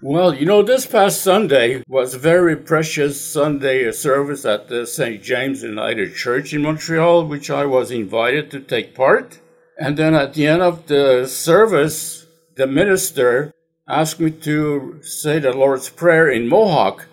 Well, 0.00 0.32
you 0.32 0.46
know, 0.46 0.62
this 0.62 0.86
past 0.86 1.22
Sunday 1.22 1.82
was 1.88 2.14
a 2.14 2.20
very 2.20 2.54
precious 2.54 3.20
Sunday 3.20 3.90
service 3.90 4.44
at 4.44 4.68
the 4.68 4.86
St. 4.86 5.20
James 5.20 5.64
United 5.64 6.14
Church 6.14 6.54
in 6.54 6.62
Montreal, 6.62 7.26
which 7.26 7.50
I 7.50 7.64
was 7.64 7.90
invited 7.90 8.48
to 8.52 8.60
take 8.60 8.94
part. 8.94 9.40
And 9.76 9.96
then 9.96 10.14
at 10.14 10.34
the 10.34 10.46
end 10.46 10.62
of 10.62 10.86
the 10.86 11.26
service, 11.26 12.28
the 12.54 12.68
minister 12.68 13.52
asked 13.88 14.20
me 14.20 14.30
to 14.30 15.00
say 15.02 15.40
the 15.40 15.52
Lord's 15.52 15.88
Prayer 15.88 16.30
in 16.30 16.46
Mohawk. 16.46 17.06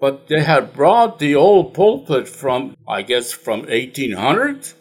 But 0.00 0.28
they 0.28 0.42
had 0.42 0.72
brought 0.72 1.18
the 1.18 1.34
old 1.34 1.74
pulpit 1.74 2.26
from, 2.26 2.78
I 2.88 3.02
guess, 3.02 3.30
from 3.30 3.66
1800. 3.66 4.72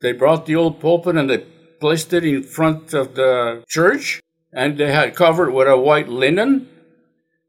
They 0.00 0.12
brought 0.12 0.46
the 0.46 0.54
old 0.54 0.78
pulpit 0.78 1.16
and 1.16 1.28
they 1.28 1.38
placed 1.80 2.12
it 2.12 2.24
in 2.24 2.44
front 2.44 2.94
of 2.94 3.16
the 3.16 3.64
church 3.66 4.22
and 4.52 4.78
they 4.78 4.92
had 4.92 5.14
covered 5.14 5.52
with 5.52 5.68
a 5.68 5.76
white 5.76 6.08
linen. 6.08 6.68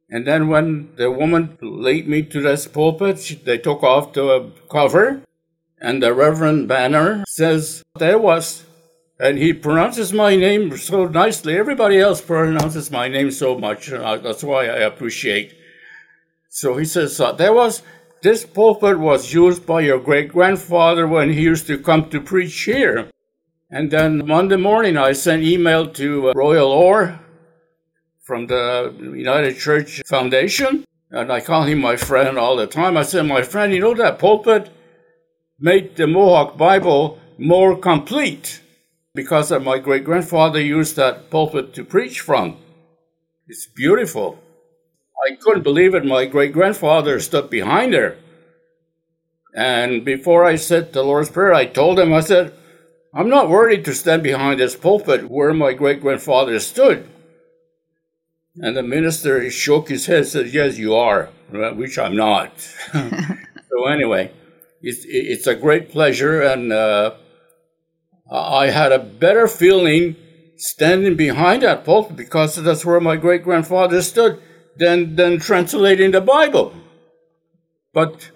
And 0.09 0.27
then 0.27 0.47
when 0.47 0.89
the 0.97 1.09
woman 1.09 1.57
laid 1.61 2.07
me 2.07 2.21
to 2.23 2.41
this 2.41 2.67
pulpit, 2.67 3.39
they 3.45 3.57
took 3.57 3.81
off 3.81 4.13
the 4.13 4.51
cover 4.69 5.23
and 5.79 6.03
the 6.03 6.13
Reverend 6.13 6.67
Banner 6.67 7.23
says, 7.27 7.83
There 7.97 8.19
was 8.19 8.65
and 9.19 9.37
he 9.37 9.53
pronounces 9.53 10.11
my 10.11 10.35
name 10.35 10.75
so 10.77 11.05
nicely. 11.05 11.55
Everybody 11.55 11.99
else 11.99 12.21
pronounces 12.21 12.89
my 12.89 13.07
name 13.07 13.29
so 13.29 13.57
much. 13.57 13.87
That's 13.87 14.43
why 14.43 14.65
I 14.65 14.79
appreciate. 14.79 15.53
So 16.49 16.75
he 16.77 16.85
says 16.85 17.19
uh, 17.19 17.31
there 17.31 17.53
was 17.53 17.83
this 18.23 18.45
pulpit 18.45 18.99
was 18.99 19.33
used 19.33 19.65
by 19.65 19.81
your 19.81 19.99
great 19.99 20.29
grandfather 20.29 21.07
when 21.07 21.31
he 21.31 21.41
used 21.41 21.67
to 21.67 21.77
come 21.77 22.09
to 22.09 22.19
preach 22.19 22.63
here. 22.63 23.09
And 23.71 23.89
then 23.89 24.27
Monday 24.27 24.57
morning, 24.57 24.97
I 24.97 25.13
sent 25.13 25.43
email 25.43 25.87
to 25.93 26.29
uh, 26.29 26.33
Royal 26.35 26.69
Orr 26.71 27.19
from 28.21 28.47
the 28.47 28.93
United 28.99 29.57
Church 29.57 30.01
Foundation, 30.07 30.85
and 31.09 31.31
I 31.31 31.39
call 31.39 31.63
him 31.63 31.79
my 31.79 31.95
friend 31.95 32.37
all 32.37 32.55
the 32.55 32.67
time. 32.67 32.97
I 32.97 33.03
said, 33.03 33.25
"My 33.25 33.41
friend, 33.41 33.73
you 33.73 33.79
know 33.79 33.95
that 33.95 34.19
pulpit 34.19 34.69
made 35.59 35.95
the 35.95 36.05
Mohawk 36.07 36.57
Bible 36.57 37.19
more 37.37 37.77
complete." 37.77 38.61
because 39.13 39.51
my 39.51 39.77
great 39.77 40.03
grandfather 40.03 40.61
used 40.61 40.95
that 40.95 41.29
pulpit 41.29 41.73
to 41.73 41.83
preach 41.83 42.21
from. 42.21 42.57
It's 43.47 43.65
beautiful. 43.65 44.39
I 45.27 45.35
couldn't 45.35 45.63
believe 45.63 45.93
it. 45.93 46.05
My 46.05 46.25
great 46.25 46.53
grandfather 46.53 47.19
stood 47.19 47.49
behind 47.49 47.93
her. 47.93 48.17
And 49.53 50.05
before 50.05 50.45
I 50.45 50.55
said 50.55 50.93
the 50.93 51.03
Lord's 51.03 51.29
Prayer, 51.29 51.53
I 51.53 51.65
told 51.65 51.99
him, 51.99 52.13
I 52.13 52.21
said, 52.21 52.53
I'm 53.13 53.29
not 53.29 53.49
worthy 53.49 53.81
to 53.81 53.93
stand 53.93 54.23
behind 54.23 54.59
this 54.59 54.75
pulpit 54.75 55.29
where 55.29 55.53
my 55.53 55.73
great 55.73 56.01
grandfather 56.01 56.59
stood. 56.59 57.09
And 58.55 58.75
the 58.75 58.83
minister 58.83 59.49
shook 59.51 59.89
his 59.89 60.05
head 60.05 60.17
and 60.19 60.27
said, 60.27 60.53
Yes, 60.53 60.77
you 60.77 60.95
are, 60.95 61.29
which 61.51 61.97
I'm 61.97 62.15
not. 62.15 62.59
so, 62.93 63.85
anyway, 63.89 64.31
it's, 64.81 65.05
it's 65.05 65.47
a 65.47 65.55
great 65.55 65.89
pleasure. 65.89 66.41
And 66.41 66.71
uh, 66.71 67.15
I 68.29 68.67
had 68.67 68.91
a 68.91 68.99
better 68.99 69.47
feeling 69.47 70.15
standing 70.57 71.15
behind 71.15 71.63
that 71.63 71.83
pulpit 71.83 72.15
because 72.15 72.55
that's 72.55 72.85
where 72.85 72.99
my 72.99 73.15
great 73.15 73.43
grandfather 73.43 74.01
stood 74.01 74.41
than, 74.77 75.15
than 75.15 75.39
translating 75.39 76.11
the 76.11 76.21
Bible. 76.21 76.73
But 77.93 78.31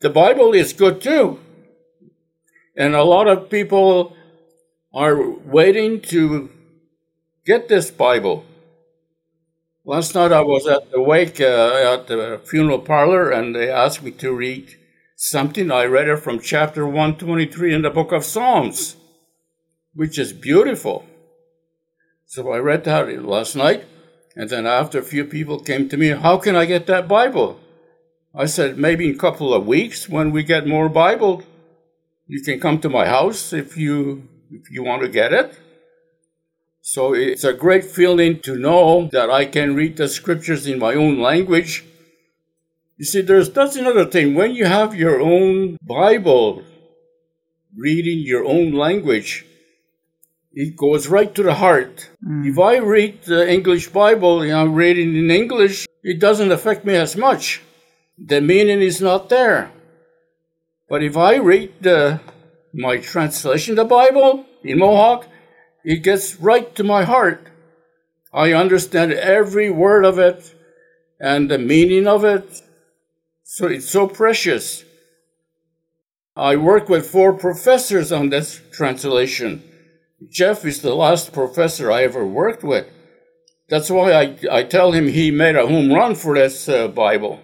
the 0.00 0.10
Bible 0.10 0.52
is 0.52 0.72
good 0.72 1.00
too. 1.00 1.40
And 2.76 2.94
a 2.94 3.04
lot 3.04 3.28
of 3.28 3.50
people 3.50 4.16
are 4.92 5.20
waiting 5.30 6.00
to 6.02 6.50
get 7.46 7.68
this 7.68 7.90
Bible. 7.90 8.44
Last 9.84 10.14
night 10.14 10.32
I 10.32 10.40
was 10.40 10.66
at 10.66 10.90
the 10.90 11.02
wake 11.02 11.40
uh, 11.40 11.94
at 11.94 12.06
the 12.06 12.40
funeral 12.44 12.78
parlor 12.78 13.30
and 13.30 13.54
they 13.54 13.70
asked 13.70 14.02
me 14.02 14.10
to 14.12 14.32
read 14.34 14.76
something. 15.16 15.70
I 15.70 15.84
read 15.84 16.08
it 16.08 16.18
from 16.18 16.40
chapter 16.40 16.86
123 16.86 17.74
in 17.74 17.82
the 17.82 17.90
book 17.90 18.12
of 18.12 18.24
Psalms 18.24 18.96
which 19.94 20.18
is 20.18 20.32
beautiful. 20.32 21.06
So 22.26 22.50
I 22.52 22.58
read 22.58 22.84
that 22.84 23.24
last 23.24 23.54
night, 23.54 23.84
and 24.36 24.50
then 24.50 24.66
after 24.66 24.98
a 24.98 25.04
few 25.04 25.24
people 25.24 25.60
came 25.60 25.88
to 25.88 25.96
me, 25.96 26.08
how 26.08 26.38
can 26.38 26.56
I 26.56 26.64
get 26.64 26.86
that 26.86 27.06
Bible? 27.06 27.60
I 28.34 28.46
said, 28.46 28.76
maybe 28.76 29.08
in 29.08 29.14
a 29.14 29.18
couple 29.18 29.54
of 29.54 29.66
weeks 29.66 30.08
when 30.08 30.32
we 30.32 30.42
get 30.42 30.66
more 30.66 30.88
Bible, 30.88 31.44
you 32.26 32.42
can 32.42 32.60
come 32.60 32.78
to 32.80 32.88
my 32.88 33.06
house 33.06 33.52
if 33.52 33.76
you 33.76 34.28
if 34.50 34.70
you 34.70 34.82
want 34.82 35.02
to 35.02 35.08
get 35.08 35.32
it. 35.32 35.58
So 36.80 37.14
it's 37.14 37.44
a 37.44 37.54
great 37.54 37.84
feeling 37.84 38.40
to 38.40 38.56
know 38.56 39.08
that 39.12 39.30
I 39.30 39.46
can 39.46 39.74
read 39.74 39.96
the 39.96 40.08
scriptures 40.08 40.66
in 40.66 40.78
my 40.78 40.94
own 40.94 41.18
language. 41.18 41.84
You 42.98 43.04
see, 43.04 43.22
there's 43.22 43.50
that's 43.50 43.76
another 43.76 44.04
thing. 44.04 44.34
When 44.34 44.54
you 44.54 44.66
have 44.66 44.94
your 44.94 45.20
own 45.20 45.78
Bible, 45.82 46.62
reading 47.76 48.18
your 48.18 48.44
own 48.44 48.72
language, 48.72 49.46
it 50.52 50.76
goes 50.76 51.08
right 51.08 51.34
to 51.34 51.42
the 51.42 51.54
heart. 51.54 52.10
Mm. 52.24 52.50
If 52.50 52.58
I 52.58 52.76
read 52.76 53.22
the 53.22 53.50
English 53.50 53.88
Bible 53.88 54.42
and 54.42 54.52
I'm 54.52 54.74
reading 54.74 55.16
in 55.16 55.30
English, 55.30 55.86
it 56.02 56.20
doesn't 56.20 56.52
affect 56.52 56.84
me 56.84 56.94
as 56.94 57.16
much. 57.16 57.60
The 58.16 58.40
meaning 58.40 58.80
is 58.80 59.00
not 59.00 59.28
there. 59.28 59.72
But 60.88 61.02
if 61.02 61.16
I 61.16 61.36
read 61.36 61.72
the, 61.80 62.20
my 62.72 62.98
translation 62.98 63.72
of 63.72 63.76
the 63.76 63.84
Bible 63.84 64.44
in 64.62 64.78
Mohawk, 64.78 65.26
it 65.84 66.02
gets 66.02 66.36
right 66.36 66.74
to 66.76 66.84
my 66.84 67.04
heart. 67.04 67.48
I 68.32 68.52
understand 68.52 69.12
every 69.12 69.70
word 69.70 70.04
of 70.04 70.18
it 70.18 70.54
and 71.20 71.50
the 71.50 71.58
meaning 71.58 72.06
of 72.06 72.24
it. 72.24 72.62
So 73.44 73.66
it's 73.68 73.88
so 73.88 74.08
precious. 74.08 74.84
I 76.36 76.56
work 76.56 76.88
with 76.88 77.06
four 77.06 77.32
professors 77.32 78.10
on 78.10 78.30
this 78.30 78.60
translation. 78.72 79.62
Jeff 80.28 80.64
is 80.64 80.82
the 80.82 80.94
last 80.94 81.32
professor 81.32 81.92
I 81.92 82.02
ever 82.02 82.26
worked 82.26 82.64
with. 82.64 82.86
That's 83.68 83.90
why 83.90 84.12
I, 84.12 84.36
I 84.50 84.62
tell 84.64 84.92
him 84.92 85.08
he 85.08 85.30
made 85.30 85.56
a 85.56 85.66
home 85.66 85.92
run 85.92 86.14
for 86.14 86.34
this 86.34 86.68
uh, 86.68 86.88
Bible. 86.88 87.40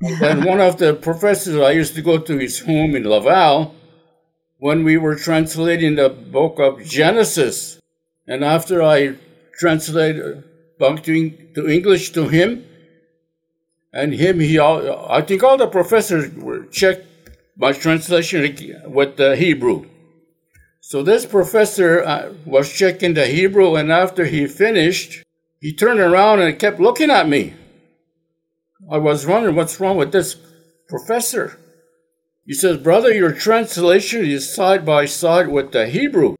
And 0.00 0.44
one 0.44 0.60
of 0.60 0.78
the 0.78 0.94
professors 0.94 1.56
I 1.56 1.70
used 1.70 1.94
to 1.94 2.02
go 2.02 2.18
to 2.18 2.38
his 2.38 2.60
home 2.60 2.94
in 2.94 3.04
Laval 3.08 3.74
when 4.58 4.84
we 4.84 4.96
were 4.96 5.16
translating 5.16 5.96
the 5.96 6.08
book 6.08 6.58
of 6.58 6.84
Genesis. 6.84 7.80
And 8.26 8.44
after 8.44 8.82
I 8.82 9.16
translated 9.58 10.44
back 10.78 11.02
to, 11.04 11.14
English 11.68 12.10
to 12.12 12.28
him, 12.28 12.64
and 13.92 14.12
him, 14.12 14.40
he, 14.40 14.58
I 14.60 15.22
think 15.22 15.42
all 15.42 15.56
the 15.56 15.66
professors 15.66 16.30
were 16.34 16.66
checked 16.66 17.06
my 17.56 17.72
translation 17.72 18.42
with 18.86 19.16
the 19.16 19.36
Hebrew. 19.36 19.86
So 20.80 21.02
this 21.02 21.24
professor 21.24 22.04
uh, 22.04 22.34
was 22.44 22.70
checking 22.70 23.14
the 23.14 23.26
Hebrew, 23.26 23.76
and 23.76 23.90
after 23.90 24.26
he 24.26 24.46
finished, 24.46 25.22
he 25.60 25.72
turned 25.72 26.00
around 26.00 26.40
and 26.40 26.58
kept 26.58 26.78
looking 26.78 27.10
at 27.10 27.28
me. 27.28 27.54
I 28.90 28.98
was 28.98 29.26
wondering 29.26 29.56
what's 29.56 29.80
wrong 29.80 29.96
with 29.96 30.12
this 30.12 30.36
professor. 30.88 31.58
He 32.44 32.54
says, 32.54 32.78
Brother, 32.78 33.12
your 33.12 33.32
translation 33.32 34.24
is 34.24 34.54
side 34.54 34.84
by 34.84 35.06
side 35.06 35.48
with 35.48 35.72
the 35.72 35.88
Hebrew. 35.88 36.36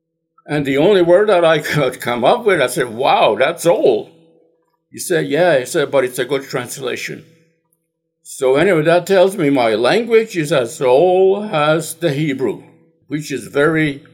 And 0.46 0.64
the 0.64 0.78
only 0.78 1.02
word 1.02 1.28
that 1.28 1.44
I 1.44 1.58
could 1.72 2.00
come 2.00 2.24
up 2.24 2.44
with, 2.44 2.60
I 2.60 2.66
said, 2.66 2.94
Wow, 2.94 3.36
that's 3.36 3.66
old. 3.66 4.12
He 4.90 4.98
said, 4.98 5.26
Yeah. 5.26 5.58
He 5.58 5.66
said, 5.66 5.90
But 5.90 6.04
it's 6.04 6.18
a 6.18 6.24
good 6.24 6.44
translation. 6.44 7.24
So, 8.22 8.56
anyway, 8.56 8.82
that 8.82 9.06
tells 9.06 9.36
me 9.36 9.50
my 9.50 9.74
language 9.74 10.36
is 10.36 10.52
as 10.52 10.80
old 10.80 11.44
as 11.50 11.94
the 11.94 12.12
Hebrew, 12.12 12.64
which 13.06 13.30
is 13.30 13.46
very 13.46 14.04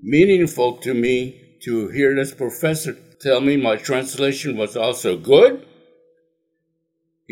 meaningful 0.00 0.78
to 0.78 0.94
me 0.94 1.58
to 1.64 1.88
hear 1.88 2.14
this 2.14 2.34
professor 2.34 2.96
tell 3.20 3.40
me 3.40 3.56
my 3.56 3.76
translation 3.76 4.56
was 4.56 4.76
also 4.76 5.16
good. 5.16 5.66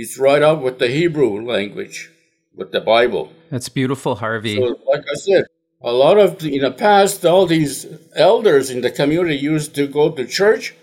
He's 0.01 0.19
right 0.19 0.41
up 0.41 0.63
with 0.63 0.79
the 0.79 0.89
Hebrew 0.89 1.45
language, 1.45 2.11
with 2.55 2.73
the 2.73 2.81
Bible. 2.81 3.35
That's 3.51 3.69
beautiful, 3.69 4.15
Harvey. 4.15 4.57
So, 4.57 4.79
like 4.91 5.05
I 5.07 5.13
said, 5.13 5.45
a 5.83 5.93
lot 5.93 6.17
of 6.17 6.43
in 6.43 6.63
the 6.63 6.71
past, 6.71 7.27
all 7.27 7.45
these 7.45 7.85
elders 8.17 8.71
in 8.71 8.81
the 8.81 8.91
community 8.91 9.37
used 9.37 9.75
to 9.75 9.87
go 9.87 10.11
to 10.11 10.27
church. 10.27 10.75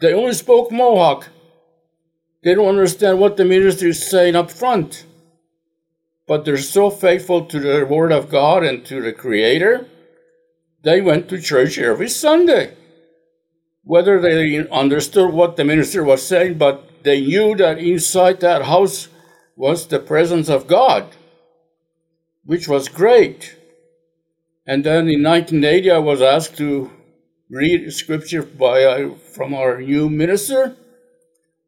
They 0.00 0.12
only 0.12 0.32
spoke 0.32 0.72
Mohawk. 0.72 1.28
They 2.42 2.56
don't 2.56 2.66
understand 2.66 3.20
what 3.20 3.36
the 3.36 3.44
minister 3.44 3.86
is 3.86 4.04
saying 4.04 4.34
up 4.34 4.50
front. 4.50 5.06
But 6.26 6.44
they're 6.44 6.58
so 6.58 6.90
faithful 6.90 7.46
to 7.46 7.60
the 7.60 7.86
Word 7.86 8.10
of 8.10 8.28
God 8.28 8.64
and 8.64 8.84
to 8.86 9.00
the 9.00 9.12
Creator 9.12 9.86
they 10.82 11.00
went 11.00 11.28
to 11.28 11.40
church 11.40 11.78
every 11.78 12.08
Sunday. 12.08 12.76
Whether 13.84 14.20
they 14.20 14.68
understood 14.68 15.32
what 15.32 15.54
the 15.54 15.64
minister 15.64 16.02
was 16.02 16.26
saying, 16.26 16.58
but 16.58 16.90
they 17.04 17.20
knew 17.20 17.54
that 17.56 17.78
inside 17.78 18.40
that 18.40 18.62
house 18.64 19.08
was 19.56 19.86
the 19.86 19.98
presence 19.98 20.48
of 20.48 20.66
God, 20.66 21.06
which 22.44 22.66
was 22.66 22.88
great. 22.88 23.56
And 24.66 24.82
then 24.82 25.08
in 25.08 25.22
1980, 25.22 25.90
I 25.90 25.98
was 25.98 26.22
asked 26.22 26.56
to 26.56 26.90
read 27.50 27.92
scripture 27.92 28.42
by, 28.42 28.82
uh, 28.84 29.14
from 29.16 29.54
our 29.54 29.80
new 29.80 30.08
minister. 30.08 30.76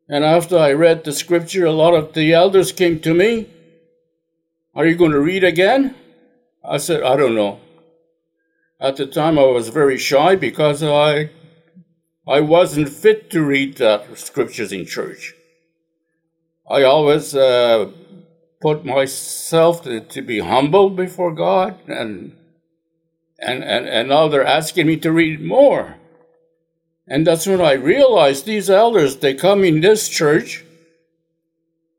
And 0.09 0.25
after 0.25 0.57
I 0.59 0.73
read 0.73 1.05
the 1.05 1.13
scripture, 1.13 1.67
a 1.67 1.73
lot 1.73 1.95
of 1.95 2.15
the 2.15 2.33
elders 2.33 2.73
came 2.73 3.01
to 3.01 3.13
me. 3.13 3.49
Are 4.75 4.87
you 4.87 4.97
going 4.97 5.13
to 5.13 5.21
read 5.21 5.45
again? 5.45 5.95
I 6.65 6.79
said, 6.79 7.03
I 7.03 7.17
don't 7.17 7.35
know. 7.35 7.61
At 8.81 8.97
the 8.97 9.07
time, 9.07 9.39
I 9.39 9.45
was 9.45 9.69
very 9.69 9.99
shy 9.99 10.37
because 10.37 10.83
I, 10.83 11.31
I 12.29 12.41
wasn't 12.41 12.89
fit 12.89 13.31
to 13.31 13.43
read 13.43 13.77
the 13.77 14.05
scriptures 14.15 14.73
in 14.73 14.85
church. 14.85 15.35
I 16.69 16.83
always 16.83 17.37
uh, 17.37 17.93
put 18.61 18.85
myself 18.85 19.83
to, 19.85 20.01
to, 20.01 20.23
be 20.23 20.41
humble 20.41 20.91
before 20.91 21.33
God, 21.33 21.79
and, 21.87 22.37
and, 23.39 23.63
and, 23.63 23.87
and 23.87 24.09
now 24.09 24.27
they're 24.27 24.45
asking 24.45 24.89
me 24.89 24.97
to 24.97 25.13
read 25.13 25.41
more. 25.41 25.97
And 27.07 27.25
that's 27.25 27.47
when 27.47 27.61
I 27.61 27.75
realized 27.75 28.45
these 28.45 28.69
elders, 28.69 29.19
they 29.19 29.35
come 29.35 29.63
in 29.63 29.81
this 29.81 30.09
church 30.09 30.65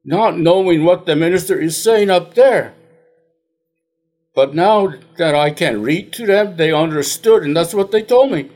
not 0.03 0.37
knowing 0.37 0.83
what 0.83 1.05
the 1.05 1.15
minister 1.15 1.59
is 1.59 1.81
saying 1.81 2.09
up 2.09 2.33
there. 2.33 2.73
But 4.35 4.53
now 4.53 4.93
that 5.17 5.35
I 5.35 5.51
can 5.51 5.81
read 5.81 6.11
to 6.13 6.25
them, 6.25 6.57
they 6.57 6.73
understood, 6.73 7.43
and 7.43 7.55
that's 7.55 7.73
what 7.73 7.91
they 7.91 8.01
told 8.01 8.31
me. 8.31 8.51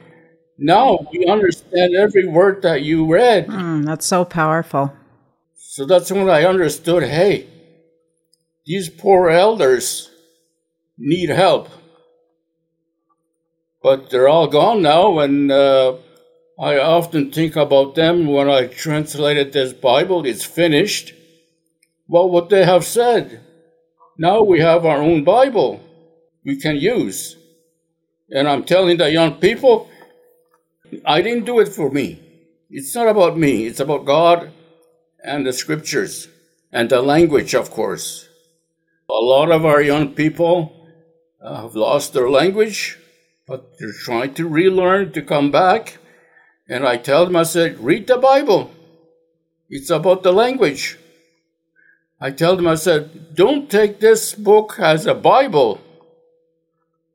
Now 0.64 1.00
we 1.12 1.26
understand 1.26 1.96
every 1.96 2.28
word 2.28 2.62
that 2.62 2.84
you 2.84 3.12
read. 3.12 3.48
Mm, 3.48 3.84
that's 3.84 4.06
so 4.06 4.24
powerful. 4.24 4.94
So 5.56 5.86
that's 5.86 6.12
when 6.12 6.30
I 6.30 6.44
understood 6.44 7.04
hey, 7.04 7.48
these 8.66 8.88
poor 8.88 9.30
elders 9.30 10.12
need 10.98 11.30
help. 11.30 11.70
But 13.82 14.12
they're 14.12 14.30
all 14.30 14.48
gone 14.48 14.84
now, 14.84 15.18
and 15.18 15.52
uh, 15.52 15.96
I 16.60 16.78
often 16.78 17.32
think 17.32 17.56
about 17.56 17.96
them 17.96 18.28
when 18.28 18.48
I 18.48 18.68
translated 18.68 19.54
this 19.54 19.74
Bible. 19.74 20.28
It's 20.28 20.46
finished. 20.46 21.14
Well, 22.08 22.30
what 22.30 22.50
they 22.50 22.66
have 22.66 22.86
said 22.86 23.42
now 24.18 24.44
we 24.44 24.60
have 24.60 24.86
our 24.86 25.02
own 25.02 25.24
Bible 25.24 25.82
we 26.46 26.58
can 26.58 26.76
use. 26.76 27.36
And 28.30 28.48
I'm 28.48 28.64
telling 28.64 28.98
the 28.98 29.12
young 29.12 29.36
people, 29.36 29.90
I 31.06 31.22
didn't 31.22 31.46
do 31.46 31.60
it 31.60 31.70
for 31.70 31.90
me. 31.90 32.22
It's 32.70 32.96
not 32.96 33.08
about 33.08 33.38
me, 33.38 33.66
it's 33.66 33.80
about 33.80 34.06
God 34.06 34.52
and 35.24 35.46
the 35.46 35.54
scriptures 35.54 36.28
and 36.72 36.90
the 36.90 37.02
language, 37.02 37.54
of 37.54 37.70
course. 37.70 38.28
A 39.10 39.14
lot 39.14 39.52
of 39.52 39.66
our 39.66 39.82
young 39.82 40.14
people 40.14 40.88
uh, 41.44 41.64
have 41.64 41.76
lost 41.76 42.14
their 42.14 42.30
language, 42.30 42.98
but 43.46 43.78
they're 43.78 43.92
trying 43.92 44.34
to 44.36 44.48
relearn 44.48 45.12
to 45.12 45.22
come 45.22 45.52
back. 45.52 45.98
And 46.70 46.88
I 46.88 46.98
tell 46.98 47.26
them, 47.26 47.36
I 47.36 47.44
said, 47.44 47.80
read 47.80 48.08
the 48.08 48.18
Bible. 48.18 48.72
It's 49.70 49.90
about 49.90 50.24
the 50.24 50.32
language. 50.32 50.98
I 52.20 52.32
tell 52.32 52.56
them, 52.56 52.68
I 52.68 52.76
said, 52.76 53.36
don't 53.36 53.70
take 53.70 54.00
this 54.00 54.34
book 54.34 54.76
as 54.80 55.06
a 55.06 55.16
Bible, 55.16 55.82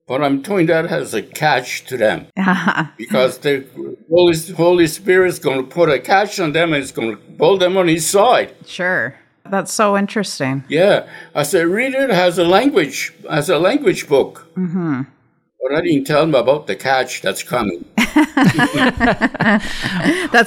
but 0.07 0.23
I'm 0.23 0.41
doing 0.41 0.67
that 0.67 0.87
as 0.87 1.15
a 1.15 1.23
catch 1.23 1.85
to 1.87 1.97
them. 1.97 2.27
because 2.97 3.39
the 3.39 3.67
Holy, 4.09 4.39
Holy 4.57 4.87
Spirit 4.87 5.29
is 5.29 5.39
going 5.39 5.59
to 5.59 5.69
put 5.69 5.89
a 5.89 5.99
catch 5.99 6.39
on 6.39 6.53
them 6.53 6.73
and 6.73 6.83
it's 6.83 6.93
going 6.93 7.11
to 7.11 7.17
pull 7.17 7.59
them 7.59 7.77
on 7.77 7.89
his 7.89 8.09
side. 8.09 8.55
Sure. 8.67 9.17
That's 9.51 9.73
so 9.73 9.97
interesting. 9.97 10.65
Yeah. 10.69 11.09
I 11.35 11.43
said, 11.43 11.67
read 11.67 11.95
it 11.95 12.11
as 12.11 12.39
a 12.39 12.45
language, 12.45 13.13
as 13.29 13.49
a 13.49 13.59
language 13.59 14.09
book. 14.09 14.47
Mm-hmm. 14.57 15.03
But 15.61 15.79
I 15.79 15.81
didn't 15.81 16.05
tell 16.05 16.21
them 16.21 16.35
about 16.35 16.69
the 16.69 16.77
catch 16.77 17.23
that's 17.23 17.43
coming. 17.43 17.85
that's 17.97 18.19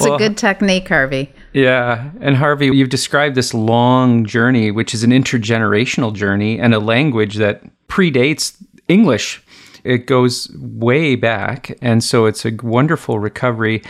well, 0.02 0.16
a 0.16 0.18
good 0.18 0.38
technique, 0.38 0.88
Harvey. 0.88 1.34
Yeah. 1.52 2.12
And 2.22 2.38
Harvey, 2.38 2.68
you've 2.68 2.90
described 2.90 3.36
this 3.36 3.54
long 3.54 4.26
journey, 4.26 4.72
which 4.72 4.94
is 4.94 5.04
an 5.04 5.12
intergenerational 5.12 6.14
journey 6.14 6.60
and 6.60 6.74
a 6.74 6.80
language 6.80 7.36
that 7.36 7.64
predates 7.88 8.56
English. 8.88 9.44
It 9.84 10.06
goes 10.06 10.50
way 10.58 11.16
back. 11.16 11.78
And 11.82 12.04
so 12.04 12.26
it's 12.26 12.46
a 12.46 12.52
wonderful 12.62 13.20
recovery. 13.20 13.82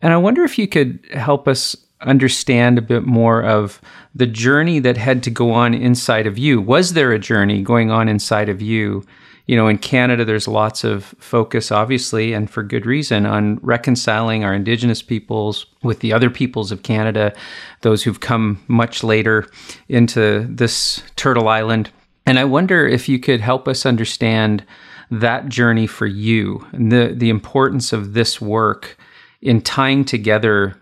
And 0.00 0.12
I 0.12 0.16
wonder 0.16 0.44
if 0.44 0.58
you 0.58 0.66
could 0.66 1.00
help 1.12 1.46
us 1.46 1.76
understand 2.00 2.78
a 2.78 2.82
bit 2.82 3.04
more 3.04 3.42
of 3.42 3.80
the 4.14 4.26
journey 4.26 4.78
that 4.80 4.96
had 4.96 5.22
to 5.22 5.30
go 5.30 5.52
on 5.52 5.74
inside 5.74 6.26
of 6.26 6.36
you. 6.36 6.60
Was 6.60 6.94
there 6.94 7.12
a 7.12 7.18
journey 7.18 7.62
going 7.62 7.90
on 7.90 8.08
inside 8.08 8.48
of 8.48 8.60
you? 8.60 9.04
You 9.46 9.56
know, 9.56 9.66
in 9.66 9.78
Canada, 9.78 10.24
there's 10.24 10.46
lots 10.46 10.84
of 10.84 11.14
focus, 11.18 11.72
obviously, 11.72 12.32
and 12.32 12.48
for 12.48 12.62
good 12.62 12.86
reason, 12.86 13.26
on 13.26 13.58
reconciling 13.62 14.44
our 14.44 14.54
Indigenous 14.54 15.02
peoples 15.02 15.66
with 15.82 16.00
the 16.00 16.12
other 16.12 16.30
peoples 16.30 16.70
of 16.70 16.84
Canada, 16.84 17.32
those 17.80 18.02
who've 18.04 18.20
come 18.20 18.62
much 18.68 19.02
later 19.02 19.48
into 19.88 20.46
this 20.48 21.02
Turtle 21.16 21.48
Island. 21.48 21.90
And 22.24 22.38
I 22.38 22.44
wonder 22.44 22.86
if 22.86 23.08
you 23.08 23.18
could 23.18 23.40
help 23.40 23.66
us 23.66 23.84
understand 23.84 24.64
that 25.12 25.48
journey 25.48 25.86
for 25.86 26.06
you 26.06 26.66
and 26.72 26.90
the, 26.90 27.12
the 27.14 27.28
importance 27.28 27.92
of 27.92 28.14
this 28.14 28.40
work 28.40 28.96
in 29.42 29.60
tying 29.60 30.04
together 30.06 30.74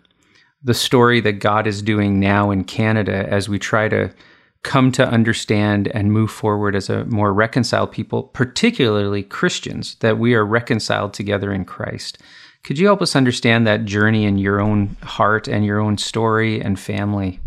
the 0.62 0.75
story 0.75 1.21
that 1.21 1.40
God 1.40 1.66
is 1.66 1.83
doing 1.83 2.21
now 2.21 2.51
in 2.51 2.62
Canada 2.62 3.27
as 3.29 3.49
we 3.49 3.59
try 3.59 3.88
to 3.88 4.14
come 4.62 4.93
to 4.93 5.09
understand 5.09 5.88
and 5.88 6.12
move 6.12 6.31
forward 6.31 6.77
as 6.77 6.88
a 6.88 7.05
more 7.07 7.33
reconciled 7.33 7.90
people, 7.90 8.25
particularly 8.25 9.25
Christians, 9.25 9.97
that 9.97 10.19
we 10.19 10.35
are 10.35 10.45
reconciled 10.45 11.12
together 11.12 11.53
in 11.53 11.64
Christ. 11.64 12.19
Could 12.62 12.79
you 12.79 12.87
help 12.87 13.03
us 13.03 13.16
understand 13.16 13.66
that 13.66 13.85
journey 13.85 14.27
in 14.27 14.38
your 14.38 14.61
own 14.61 14.97
heart 15.03 15.49
and 15.49 15.64
your 15.64 15.81
own 15.81 15.97
story 15.99 16.61
and 16.61 16.79
family? 16.79 17.40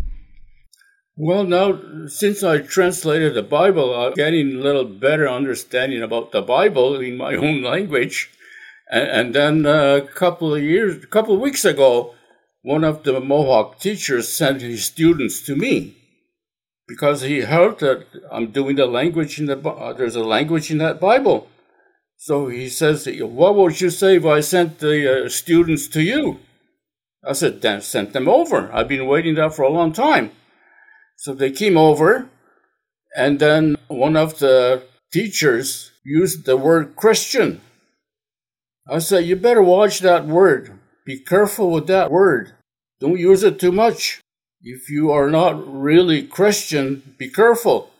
Well, 1.16 1.44
now, 1.44 1.78
since 2.08 2.42
I 2.42 2.58
translated 2.58 3.34
the 3.34 3.42
Bible, 3.44 3.94
I'm 3.94 4.14
getting 4.14 4.56
a 4.56 4.58
little 4.58 4.84
better 4.84 5.28
understanding 5.28 6.02
about 6.02 6.32
the 6.32 6.42
Bible 6.42 7.00
in 7.00 7.16
my 7.16 7.36
own 7.36 7.62
language. 7.62 8.32
And, 8.90 9.08
and 9.08 9.34
then 9.34 9.66
a 9.66 10.02
couple 10.02 10.52
of 10.52 10.62
years, 10.62 11.04
a 11.04 11.06
couple 11.06 11.36
of 11.36 11.40
weeks 11.40 11.64
ago, 11.64 12.14
one 12.62 12.82
of 12.82 13.04
the 13.04 13.20
Mohawk 13.20 13.78
teachers 13.78 14.28
sent 14.28 14.60
his 14.60 14.86
students 14.86 15.40
to 15.42 15.54
me 15.54 15.96
because 16.88 17.20
he 17.20 17.42
heard 17.42 17.78
that 17.78 18.06
I'm 18.32 18.50
doing 18.50 18.74
the 18.74 18.86
language 18.86 19.38
in 19.38 19.46
the 19.46 19.56
uh, 19.56 19.92
there's 19.92 20.16
a 20.16 20.24
language 20.24 20.70
in 20.70 20.78
that 20.78 20.98
Bible. 20.98 21.48
So 22.16 22.48
he 22.48 22.68
says, 22.68 23.06
"What 23.20 23.54
would 23.54 23.80
you 23.80 23.90
say 23.90 24.16
if 24.16 24.26
I 24.26 24.40
sent 24.40 24.80
the 24.80 25.26
uh, 25.26 25.28
students 25.28 25.86
to 25.88 26.02
you?" 26.02 26.40
I 27.22 27.34
said, 27.34 27.60
"Then 27.60 27.82
send 27.82 28.14
them 28.14 28.28
over. 28.28 28.72
I've 28.72 28.88
been 28.88 29.06
waiting 29.06 29.36
there 29.36 29.50
for 29.50 29.62
a 29.62 29.68
long 29.68 29.92
time." 29.92 30.32
So 31.16 31.34
they 31.34 31.50
came 31.50 31.76
over, 31.76 32.28
and 33.16 33.38
then 33.38 33.76
one 33.88 34.16
of 34.16 34.38
the 34.38 34.82
teachers 35.12 35.92
used 36.04 36.44
the 36.44 36.56
word 36.56 36.96
Christian. 36.96 37.60
I 38.88 38.98
said, 38.98 39.24
"You 39.24 39.36
better 39.36 39.62
watch 39.62 40.00
that 40.00 40.26
word. 40.26 40.78
Be 41.06 41.18
careful 41.18 41.70
with 41.70 41.86
that 41.86 42.10
word. 42.10 42.52
Don't 43.00 43.18
use 43.18 43.42
it 43.42 43.58
too 43.58 43.72
much." 43.72 44.20
if 44.64 44.88
you 44.88 45.12
are 45.12 45.30
not 45.30 45.62
really 45.70 46.22
Christian, 46.22 47.14
be 47.18 47.28
careful. 47.28 47.90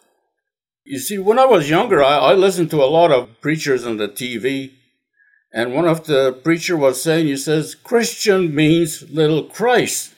You 0.85 0.98
see, 0.98 1.18
when 1.18 1.38
I 1.38 1.44
was 1.44 1.68
younger, 1.68 2.03
I, 2.03 2.16
I, 2.16 2.35
listened 2.35 2.70
to 2.70 2.83
a 2.83 2.88
lot 2.88 3.12
of 3.12 3.40
preachers 3.40 3.87
on 3.87 3.98
the 3.98 4.09
TV, 4.09 4.72
and 5.53 5.74
one 5.74 5.87
of 5.87 6.07
the 6.07 6.33
preacher 6.33 6.77
was 6.77 7.03
saying, 7.03 7.27
he 7.27 7.37
says, 7.37 7.74
Christian 7.74 8.55
means 8.55 9.09
little 9.11 9.44
Christ. 9.44 10.14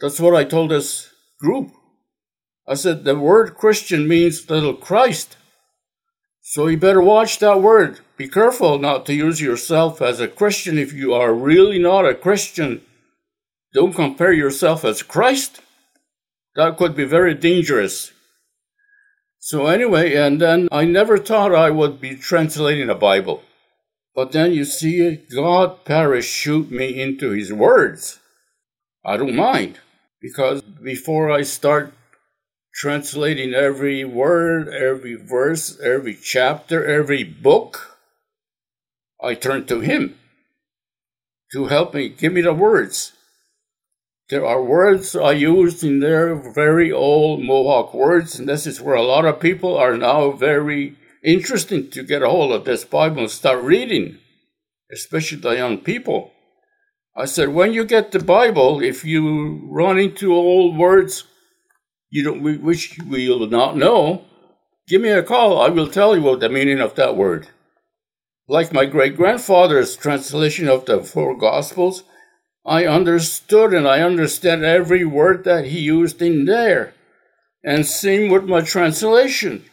That's 0.00 0.20
what 0.20 0.34
I 0.34 0.44
told 0.44 0.72
this 0.72 1.11
group. 1.42 1.72
I 2.66 2.74
said, 2.74 3.04
the 3.04 3.18
word 3.18 3.56
Christian 3.56 4.08
means 4.08 4.48
little 4.48 4.74
Christ. 4.74 5.36
So 6.40 6.68
you 6.68 6.76
better 6.76 7.02
watch 7.02 7.38
that 7.40 7.60
word. 7.60 8.00
Be 8.16 8.28
careful 8.28 8.78
not 8.78 9.04
to 9.06 9.14
use 9.14 9.40
yourself 9.40 10.00
as 10.00 10.20
a 10.20 10.28
Christian 10.28 10.78
if 10.78 10.92
you 10.92 11.12
are 11.12 11.34
really 11.34 11.78
not 11.78 12.06
a 12.06 12.14
Christian 12.14 12.82
don't 13.72 13.94
compare 13.94 14.32
yourself 14.32 14.84
as 14.84 15.02
Christ. 15.02 15.60
That 16.56 16.76
could 16.76 16.94
be 16.94 17.04
very 17.04 17.34
dangerous. 17.34 18.12
So, 19.38 19.66
anyway, 19.66 20.14
and 20.14 20.40
then 20.40 20.68
I 20.70 20.84
never 20.84 21.16
thought 21.18 21.54
I 21.54 21.70
would 21.70 22.00
be 22.00 22.14
translating 22.14 22.90
a 22.90 22.94
Bible. 22.94 23.42
But 24.14 24.32
then 24.32 24.52
you 24.52 24.64
see, 24.64 25.16
God 25.34 25.84
parachute 25.86 26.70
me 26.70 27.00
into 27.00 27.30
His 27.30 27.52
words. 27.52 28.20
I 29.04 29.16
don't 29.16 29.34
mind, 29.34 29.80
because 30.22 30.62
before 30.62 31.30
I 31.30 31.42
start 31.42 31.92
translating 32.72 33.52
every 33.52 34.04
word, 34.04 34.68
every 34.68 35.16
verse, 35.16 35.78
every 35.80 36.14
chapter, 36.14 36.86
every 36.86 37.24
book, 37.24 37.98
I 39.22 39.34
turn 39.34 39.66
to 39.66 39.80
Him 39.80 40.16
to 41.52 41.66
help 41.66 41.92
me, 41.94 42.08
give 42.08 42.32
me 42.32 42.40
the 42.40 42.54
words. 42.54 43.12
There 44.30 44.46
are 44.46 44.62
words 44.62 45.14
I 45.14 45.32
used 45.32 45.84
in 45.84 46.00
there, 46.00 46.34
very 46.34 46.90
old 46.90 47.42
Mohawk 47.42 47.92
words, 47.92 48.38
and 48.38 48.48
this 48.48 48.66
is 48.66 48.80
where 48.80 48.94
a 48.94 49.02
lot 49.02 49.26
of 49.26 49.40
people 49.40 49.76
are 49.76 49.96
now 49.96 50.30
very 50.30 50.96
interested 51.22 51.92
to 51.92 52.02
get 52.02 52.22
a 52.22 52.30
hold 52.30 52.52
of 52.52 52.64
this 52.64 52.84
Bible 52.84 53.22
and 53.22 53.30
start 53.30 53.62
reading, 53.62 54.18
especially 54.90 55.38
the 55.38 55.56
young 55.56 55.78
people. 55.78 56.32
I 57.14 57.26
said, 57.26 57.50
when 57.50 57.72
you 57.72 57.84
get 57.84 58.10
the 58.10 58.20
Bible, 58.20 58.82
if 58.82 59.04
you 59.04 59.66
run 59.70 59.98
into 59.98 60.34
old 60.34 60.78
words 60.78 61.24
you 62.12 62.22
don't, 62.22 62.42
which 62.62 62.98
we 63.08 63.28
will 63.28 63.46
not 63.48 63.76
know, 63.76 64.24
give 64.86 65.00
me 65.00 65.08
a 65.08 65.22
call. 65.22 65.58
I 65.58 65.70
will 65.70 65.88
tell 65.88 66.14
you 66.14 66.22
what 66.22 66.40
the 66.40 66.50
meaning 66.50 66.78
of 66.78 66.94
that 66.96 67.16
word. 67.16 67.48
like 68.48 68.72
my 68.72 68.84
great 68.84 69.16
grandfather's 69.16 69.96
translation 69.96 70.68
of 70.68 70.84
the 70.84 71.02
four 71.02 71.34
Gospels, 71.36 72.04
I 72.66 72.84
understood 72.86 73.72
and 73.72 73.88
I 73.88 74.00
understand 74.02 74.62
every 74.62 75.04
word 75.06 75.44
that 75.44 75.66
he 75.66 75.80
used 75.80 76.20
in 76.20 76.44
there. 76.44 76.92
And 77.64 77.86
same 77.86 78.30
with 78.30 78.44
my 78.44 78.60
translation. 78.60 79.64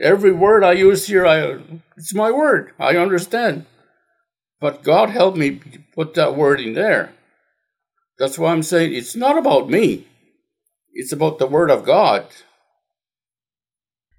Every 0.00 0.32
word 0.32 0.62
I 0.62 0.72
use 0.72 1.06
here, 1.06 1.26
I, 1.26 1.58
it's 1.96 2.14
my 2.14 2.30
word. 2.30 2.72
I 2.78 2.96
understand. 2.96 3.64
But 4.60 4.82
God 4.82 5.10
helped 5.10 5.36
me 5.36 5.60
put 5.94 6.14
that 6.14 6.36
word 6.36 6.60
in 6.60 6.74
there. 6.74 7.12
That's 8.18 8.38
why 8.38 8.52
I'm 8.52 8.62
saying 8.62 8.94
it's 8.94 9.14
not 9.14 9.38
about 9.38 9.70
me. 9.70 10.06
It's 10.92 11.12
about 11.12 11.38
the 11.38 11.46
word 11.46 11.70
of 11.70 11.84
God. 11.84 12.26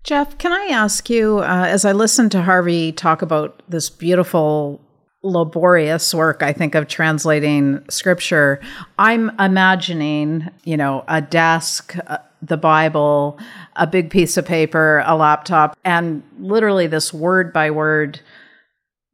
Jeff, 0.04 0.38
can 0.38 0.54
I 0.54 0.67
ask 0.71 1.10
you, 1.10 1.39
uh, 1.39 1.65
as 1.67 1.84
I 1.84 1.91
listened 1.91 2.32
to 2.32 2.41
Harvey 2.41 2.93
talk 2.93 3.21
about 3.21 3.62
this 3.67 3.89
beautiful, 3.89 4.80
laborious 5.23 6.13
work, 6.13 6.41
I 6.41 6.54
think, 6.54 6.73
of 6.73 6.88
translating 6.88 7.84
scripture, 7.89 8.62
I'm 8.97 9.30
imagining, 9.39 10.49
you 10.63 10.78
know, 10.78 11.04
a 11.10 11.21
desk, 11.21 11.97
uh, 12.08 12.19
the 12.41 12.56
Bible, 12.56 13.38
a 13.75 13.86
big 13.86 14.10
piece 14.10 14.38
of 14.38 14.45
paper, 14.45 15.04
a 15.06 15.17
laptop, 15.17 15.78
and 15.84 16.23
literally 16.39 16.88
this 16.88 17.13
word 17.13 17.52
by 17.52 17.69
word 17.69 18.21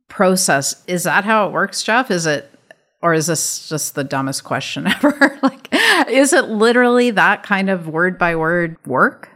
process. 0.07 0.83
Is 0.87 1.03
that 1.03 1.23
how 1.25 1.47
it 1.47 1.51
works, 1.51 1.83
Jeff? 1.83 2.11
Is 2.11 2.25
it 2.25 2.51
or 3.01 3.13
is 3.13 3.27
this 3.27 3.69
just 3.69 3.95
the 3.95 4.03
dumbest 4.03 4.43
question 4.43 4.87
ever? 5.03 5.37
like 5.43 5.67
is 6.09 6.33
it 6.33 6.45
literally 6.45 7.11
that 7.11 7.43
kind 7.43 7.69
of 7.69 7.87
word 7.87 8.17
by 8.17 8.35
word 8.35 8.77
work? 8.85 9.29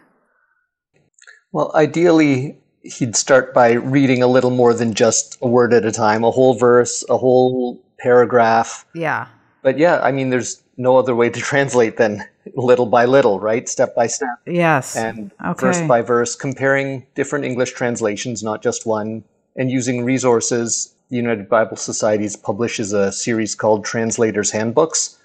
Well, 1.52 1.72
ideally 1.76 2.58
he'd 2.84 3.16
start 3.16 3.54
by 3.54 3.74
reading 3.74 4.24
a 4.24 4.28
little 4.28 4.52
more 4.52 4.74
than 4.74 4.94
just 4.94 5.38
a 5.42 5.48
word 5.48 5.74
at 5.74 5.86
a 5.86 5.92
time, 5.92 6.24
a 6.24 6.32
whole 6.32 6.54
verse, 6.54 7.04
a 7.10 7.18
whole 7.18 7.84
paragraph. 8.00 8.86
Yeah. 8.94 9.28
But 9.62 9.78
yeah, 9.78 10.00
I 10.02 10.12
mean 10.12 10.30
there's 10.30 10.64
no 10.78 10.98
other 10.98 11.16
way 11.16 11.30
to 11.30 11.40
translate 11.52 11.98
than 11.98 12.24
little 12.56 12.86
by 12.86 13.06
little, 13.06 13.40
right? 13.40 13.70
Step 13.70 13.96
by 13.96 14.08
step. 14.08 14.40
Yes. 14.46 14.96
And 14.96 15.32
okay. 15.46 15.68
verse 15.68 15.82
by 15.82 16.02
verse, 16.02 16.36
comparing 16.36 17.06
different 17.16 17.46
English 17.46 17.74
translations, 17.74 18.42
not 18.42 18.64
just 18.64 18.86
one, 18.86 19.24
and 19.56 19.72
using 19.72 20.04
resources. 20.04 20.94
The 21.10 21.18
United 21.18 21.50
Bible 21.50 21.78
Societies 21.78 22.36
publishes 22.36 22.94
a 22.94 23.12
series 23.12 23.56
called 23.56 23.84
Translators 23.84 24.52
Handbooks. 24.52 25.18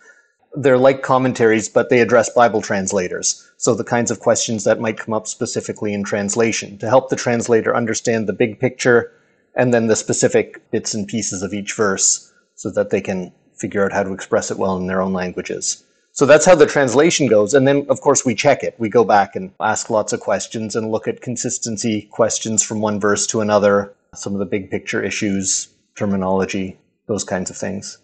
They're 0.57 0.79
like 0.79 1.03
commentaries, 1.03 1.69
but 1.69 1.91
they 1.91 2.01
address 2.01 2.31
Bible 2.31 2.63
translators. 2.63 3.51
So 3.57 3.75
the 3.75 3.85
kinds 3.85 4.11
of 4.11 4.21
questions 4.21 4.65
that 4.65 4.81
might 4.81 4.99
come 4.99 5.13
up 5.13 5.27
specifically 5.27 5.93
in 5.93 6.05
translation 6.05 6.79
to 6.79 6.89
help 6.89 7.11
the 7.11 7.17
translator 7.17 7.77
understand 7.77 8.27
the 8.27 8.33
big 8.33 8.61
picture 8.61 9.13
and 9.55 9.75
then 9.75 9.89
the 9.89 9.97
specific 9.97 10.71
bits 10.71 10.95
and 10.95 11.07
pieces 11.07 11.43
of 11.43 11.53
each 11.53 11.75
verse 11.75 12.33
so 12.55 12.71
that 12.71 12.91
they 12.91 13.01
can 13.01 13.33
figure 13.57 13.85
out 13.85 13.93
how 13.93 14.03
to 14.03 14.13
express 14.13 14.51
it 14.51 14.59
well 14.59 14.77
in 14.77 14.87
their 14.87 15.01
own 15.01 15.13
languages. 15.13 15.85
So 16.13 16.27
that's 16.27 16.47
how 16.47 16.55
the 16.55 16.67
translation 16.67 17.27
goes. 17.27 17.55
And 17.55 17.67
then, 17.67 17.87
of 17.89 18.01
course, 18.01 18.25
we 18.25 18.37
check 18.37 18.63
it. 18.63 18.77
We 18.79 18.89
go 18.89 19.05
back 19.05 19.35
and 19.35 19.51
ask 19.61 19.91
lots 19.91 20.13
of 20.13 20.21
questions 20.21 20.77
and 20.77 20.93
look 20.93 21.09
at 21.09 21.21
consistency 21.21 22.03
questions 22.03 22.63
from 22.63 22.81
one 22.81 23.01
verse 23.01 23.27
to 23.29 23.41
another, 23.41 23.93
some 24.14 24.33
of 24.33 24.38
the 24.38 24.46
big 24.46 24.70
picture 24.70 25.03
issues, 25.03 25.68
terminology, 25.96 26.79
those 27.07 27.24
kinds 27.24 27.50
of 27.50 27.57
things. 27.57 27.98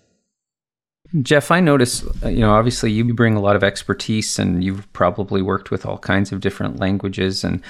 Jeff, 1.23 1.51
I 1.51 1.61
notice, 1.61 2.05
uh, 2.23 2.29
you 2.29 2.40
know, 2.40 2.53
obviously 2.53 2.92
you 2.92 3.12
bring 3.14 3.35
a 3.35 3.40
lot 3.40 3.57
of 3.57 3.64
expertise 3.64 4.38
and 4.38 4.62
you've 4.62 4.90
probably 4.92 5.42
worked 5.42 5.70
with 5.70 5.85
all 5.85 5.99
kinds 5.99 6.31
of 6.31 6.40
different 6.40 6.79
languages. 6.79 7.42
And 7.42 7.62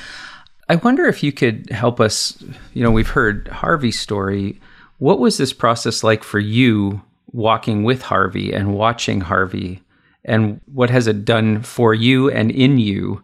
I 0.68 0.76
wonder 0.76 1.06
if 1.06 1.22
you 1.22 1.32
could 1.32 1.70
help 1.70 2.00
us. 2.00 2.42
You 2.74 2.82
know, 2.82 2.90
we've 2.90 3.08
heard 3.08 3.48
Harvey's 3.48 3.98
story. 3.98 4.60
What 4.98 5.20
was 5.20 5.38
this 5.38 5.54
process 5.54 6.04
like 6.04 6.22
for 6.22 6.38
you 6.38 7.00
walking 7.32 7.84
with 7.84 8.02
Harvey 8.02 8.52
and 8.52 8.74
watching 8.74 9.22
Harvey? 9.22 9.82
And 10.24 10.60
what 10.66 10.90
has 10.90 11.06
it 11.06 11.24
done 11.24 11.62
for 11.62 11.94
you 11.94 12.30
and 12.30 12.50
in 12.50 12.78
you 12.78 13.22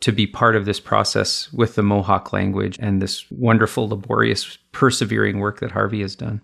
to 0.00 0.12
be 0.12 0.26
part 0.26 0.54
of 0.54 0.64
this 0.64 0.80
process 0.80 1.52
with 1.52 1.74
the 1.74 1.82
Mohawk 1.82 2.32
language 2.32 2.78
and 2.80 3.02
this 3.02 3.28
wonderful, 3.30 3.88
laborious, 3.88 4.58
persevering 4.72 5.38
work 5.38 5.60
that 5.60 5.72
Harvey 5.72 6.02
has 6.02 6.14
done? 6.14 6.40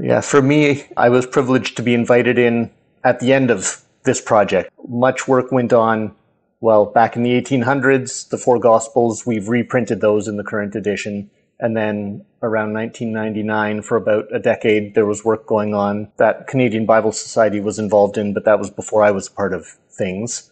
Yeah, 0.00 0.20
for 0.20 0.42
me, 0.42 0.84
I 0.96 1.08
was 1.08 1.26
privileged 1.26 1.76
to 1.76 1.82
be 1.82 1.94
invited 1.94 2.38
in 2.38 2.70
at 3.04 3.20
the 3.20 3.32
end 3.32 3.50
of 3.50 3.82
this 4.04 4.20
project. 4.20 4.70
Much 4.88 5.28
work 5.28 5.52
went 5.52 5.72
on. 5.72 6.14
Well, 6.60 6.86
back 6.86 7.14
in 7.14 7.22
the 7.22 7.40
1800s, 7.40 8.30
the 8.30 8.38
four 8.38 8.58
Gospels, 8.58 9.24
we've 9.24 9.48
reprinted 9.48 10.00
those 10.00 10.26
in 10.26 10.36
the 10.36 10.44
current 10.44 10.74
edition. 10.74 11.30
And 11.60 11.76
then 11.76 12.24
around 12.42 12.72
1999, 12.72 13.82
for 13.82 13.96
about 13.96 14.26
a 14.34 14.38
decade, 14.38 14.94
there 14.94 15.06
was 15.06 15.24
work 15.24 15.46
going 15.46 15.74
on 15.74 16.10
that 16.16 16.48
Canadian 16.48 16.84
Bible 16.84 17.12
Society 17.12 17.60
was 17.60 17.78
involved 17.78 18.18
in, 18.18 18.34
but 18.34 18.44
that 18.44 18.58
was 18.58 18.70
before 18.70 19.04
I 19.04 19.10
was 19.10 19.28
part 19.28 19.54
of 19.54 19.66
things. 19.90 20.50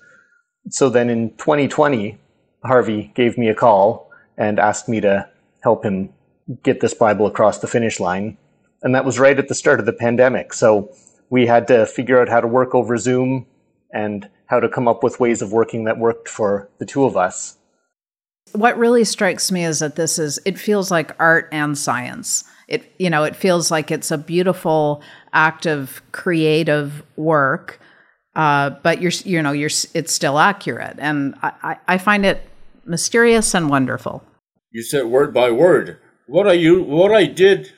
So 0.71 0.89
then 0.89 1.11
in 1.11 1.31
2020, 1.37 2.19
Harvey 2.65 3.13
gave 3.15 3.37
me 3.37 3.49
a 3.49 3.55
call 3.55 4.11
and 4.37 4.59
asked 4.59 4.89
me 4.89 5.01
to 5.01 5.29
help 5.63 5.85
him 5.85 6.11
get 6.63 6.81
this 6.81 6.95
Bible 6.95 7.27
across 7.27 7.59
the 7.59 7.67
finish 7.67 8.01
line. 8.01 8.37
And 8.83 8.95
that 8.95 9.05
was 9.05 9.19
right 9.19 9.39
at 9.39 9.49
the 9.49 9.55
start 9.55 9.81
of 9.81 9.87
the 9.87 9.93
pandemic. 9.93 10.53
So 10.53 10.91
we 11.31 11.47
had 11.47 11.67
to 11.69 11.87
figure 11.87 12.21
out 12.21 12.29
how 12.29 12.41
to 12.41 12.47
work 12.47 12.75
over 12.75 12.97
Zoom 12.99 13.47
and 13.93 14.29
how 14.47 14.61
to 14.61 14.69
come 14.69 14.89
up 14.89 15.03
with 15.03 15.21
ways 15.21 15.41
of 15.43 15.53
working 15.53 15.85
that 15.85 15.99
worked 15.99 16.29
for 16.29 16.69
the 16.79 16.87
two 16.87 17.05
of 17.05 17.17
us 17.17 17.57
what 18.55 18.79
really 18.79 19.05
strikes 19.05 19.51
me 19.51 19.65
is 19.65 19.81
that 19.81 19.97
this 19.97 20.19
is 20.19 20.39
it 20.45 20.59
feels 20.59 20.91
like 20.91 21.19
art 21.19 21.49
and 21.51 21.77
science 21.77 22.45
it 22.69 22.93
you 22.99 23.11
know 23.11 23.25
it 23.25 23.35
feels 23.35 23.71
like 23.71 23.91
it's 23.91 24.11
a 24.11 24.19
beautiful 24.19 25.03
act 25.33 25.67
of 25.67 26.01
creative 26.13 27.03
work 27.17 27.81
uh, 28.37 28.71
but 28.83 29.01
you're 29.01 29.13
you 29.25 29.43
know 29.43 29.53
you're 29.53 29.71
it's 29.95 30.13
still 30.13 30.39
accurate 30.39 30.97
and 30.99 31.35
I, 31.43 31.77
I 31.87 31.99
find 31.99 32.25
it 32.27 32.49
mysterious 32.85 33.55
and 33.55 33.71
wonderful 33.71 34.23
you 34.71 34.83
said 34.83 35.07
word 35.07 35.33
by 35.33 35.51
word 35.51 35.99
what 36.27 36.47
I 36.47 36.53
you 36.53 36.83
what 36.83 37.13
I 37.13 37.27
did 37.27 37.73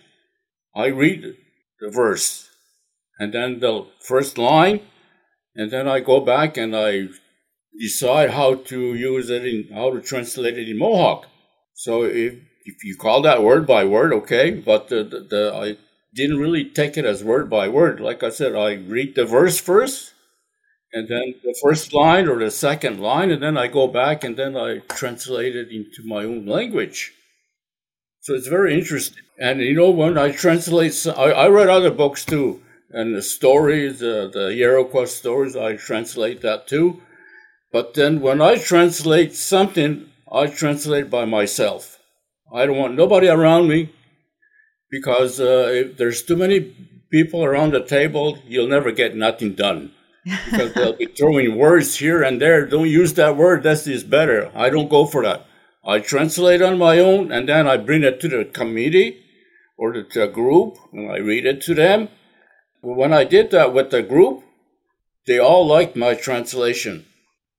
I 0.75 0.87
read 0.87 1.37
the 1.81 1.90
verse 1.90 2.49
and 3.19 3.33
then 3.33 3.61
the 3.61 3.87
first 4.01 4.38
line 4.38 4.81
and 5.55 5.71
then 5.71 5.88
I 5.88 6.01
go 6.01 6.21
back 6.21 6.57
and 6.57 6.77
I 6.77 7.09
decide 7.79 8.31
how 8.31 8.55
to 8.55 8.95
use 8.95 9.31
it 9.31 9.45
in 9.47 9.69
how 9.73 9.92
to 9.92 10.01
translate 10.01 10.59
it 10.59 10.69
in 10.69 10.79
Mohawk. 10.79 11.27
So 11.75 12.05
if 12.05 12.35
if 12.64 12.85
you 12.85 12.97
call 12.97 13.23
that 13.23 13.42
word 13.42 13.66
by 13.66 13.85
word, 13.85 14.12
okay, 14.12 14.51
but 14.51 14.88
the, 14.88 15.05
the, 15.05 15.21
the, 15.21 15.55
I 15.55 15.77
didn't 16.14 16.40
really 16.40 16.64
take 16.64 16.97
it 16.97 17.05
as 17.05 17.23
word 17.23 17.49
by 17.49 17.69
word. 17.69 18.01
Like 18.01 18.25
I 18.25 18.31
said, 18.31 18.57
I 18.57 18.75
read 18.75 19.14
the 19.14 19.25
verse 19.25 19.61
first, 19.61 20.12
and 20.96 21.09
then 21.09 21.35
the 21.44 21.54
first 21.62 21.92
line 21.92 22.26
or 22.26 22.38
the 22.38 22.50
second 22.50 23.00
line, 23.00 23.30
and 23.30 23.42
then 23.42 23.59
I 23.59 23.66
go 23.66 23.87
back 23.87 24.24
and 24.24 24.35
then 24.35 24.56
I 24.56 24.78
translate 25.00 25.54
it 25.54 25.68
into 25.70 26.00
my 26.06 26.24
own 26.24 26.46
language. 26.46 27.12
So 28.22 28.32
it's 28.35 28.48
very 28.48 28.72
interesting. 28.72 29.24
And 29.38 29.61
you 29.61 29.74
know, 29.74 29.90
when 29.90 30.16
I 30.16 30.30
translate, 30.32 31.06
I, 31.06 31.32
I 31.44 31.48
read 31.48 31.68
other 31.68 31.90
books 31.90 32.24
too, 32.24 32.62
and 32.90 33.14
the 33.14 33.20
stories, 33.20 34.02
uh, 34.02 34.30
the 34.32 34.48
Iroquois 34.56 35.04
stories, 35.04 35.54
I 35.54 35.76
translate 35.76 36.40
that 36.40 36.66
too. 36.66 37.02
But 37.74 37.92
then 37.92 38.22
when 38.22 38.40
I 38.40 38.56
translate 38.56 39.35
something, 39.35 40.09
I 40.32 40.46
translate 40.46 41.11
by 41.11 41.26
myself. 41.26 41.98
I 42.54 42.64
don't 42.64 42.78
want 42.78 42.94
nobody 42.94 43.28
around 43.28 43.68
me 43.68 43.92
because 44.90 45.40
uh, 45.40 45.68
if 45.72 45.98
there's 45.98 46.22
too 46.22 46.37
many 46.37 46.74
people 47.11 47.44
around 47.44 47.72
the 47.74 47.85
table, 47.85 48.38
you'll 48.46 48.74
never 48.76 48.92
get 48.92 49.14
nothing 49.14 49.52
done. 49.52 49.92
Because 50.26 50.74
they'll 50.74 50.96
be 50.96 51.06
throwing 51.06 51.56
words 51.56 51.96
here 51.96 52.22
and 52.22 52.40
there. 52.40 52.66
Don't 52.66 52.88
use 52.88 53.14
that 53.14 53.36
word. 53.36 53.62
That 53.62 53.86
is 53.86 54.02
better. 54.02 54.50
I 54.54 54.70
don't 54.70 54.90
go 54.90 55.06
for 55.06 55.22
that. 55.22 55.46
I 55.84 56.00
translate 56.00 56.60
on 56.60 56.78
my 56.78 56.98
own 56.98 57.30
and 57.30 57.48
then 57.48 57.68
I 57.68 57.76
bring 57.76 58.02
it 58.02 58.20
to 58.20 58.28
the 58.28 58.44
committee 58.44 59.22
or 59.78 59.92
to 59.92 60.02
the 60.02 60.26
group 60.26 60.78
and 60.92 61.10
I 61.10 61.18
read 61.18 61.46
it 61.46 61.60
to 61.62 61.74
them. 61.74 62.08
When 62.80 63.12
I 63.12 63.24
did 63.24 63.52
that 63.52 63.72
with 63.72 63.90
the 63.90 64.02
group, 64.02 64.42
they 65.26 65.38
all 65.38 65.66
liked 65.66 65.96
my 65.96 66.14
translation. 66.14 67.06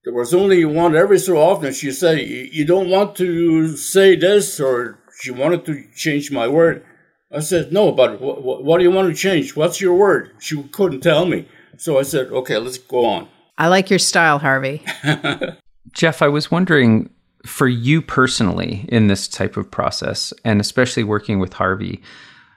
There 0.04 0.14
was 0.14 0.34
only 0.34 0.64
one 0.64 0.96
every 0.96 1.20
so 1.20 1.38
often 1.38 1.74
she 1.74 1.92
said, 1.92 2.20
You 2.20 2.66
don't 2.66 2.90
want 2.90 3.18
to 3.18 3.76
say 3.76 4.16
this, 4.16 4.58
or 4.58 5.00
she 5.20 5.32
wanted 5.32 5.66
to 5.66 5.84
change 5.96 6.32
my 6.32 6.48
word. 6.48 6.86
I 7.30 7.42
said, 7.42 7.74
No, 7.74 7.92
but 7.92 8.22
what, 8.22 8.64
what 8.64 8.78
do 8.78 8.86
you 8.86 8.92
want 8.92 9.10
to 9.10 9.22
change? 9.22 9.56
What's 9.56 9.82
your 9.82 9.96
word? 9.96 10.32
She 10.40 10.64
couldn't 10.64 11.02
tell 11.02 11.26
me. 11.26 11.50
So 11.78 12.00
I 12.00 12.04
said, 12.04 12.28
Okay, 12.28 12.58
let's 12.58 12.78
go 12.78 13.06
on. 13.06 13.28
I 13.58 13.68
like 13.68 13.90
your 13.90 14.00
style, 14.00 14.40
Harvey. 14.40 14.84
Jeff, 15.94 16.22
I 16.22 16.28
was 16.28 16.52
wondering 16.52 17.10
for 17.46 17.68
you 17.68 18.02
personally 18.02 18.86
in 18.90 19.08
this 19.08 19.28
type 19.28 19.58
of 19.58 19.72
process, 19.72 20.34
and 20.44 20.60
especially 20.60 21.04
working 21.04 21.40
with 21.40 21.54
Harvey, 21.54 22.02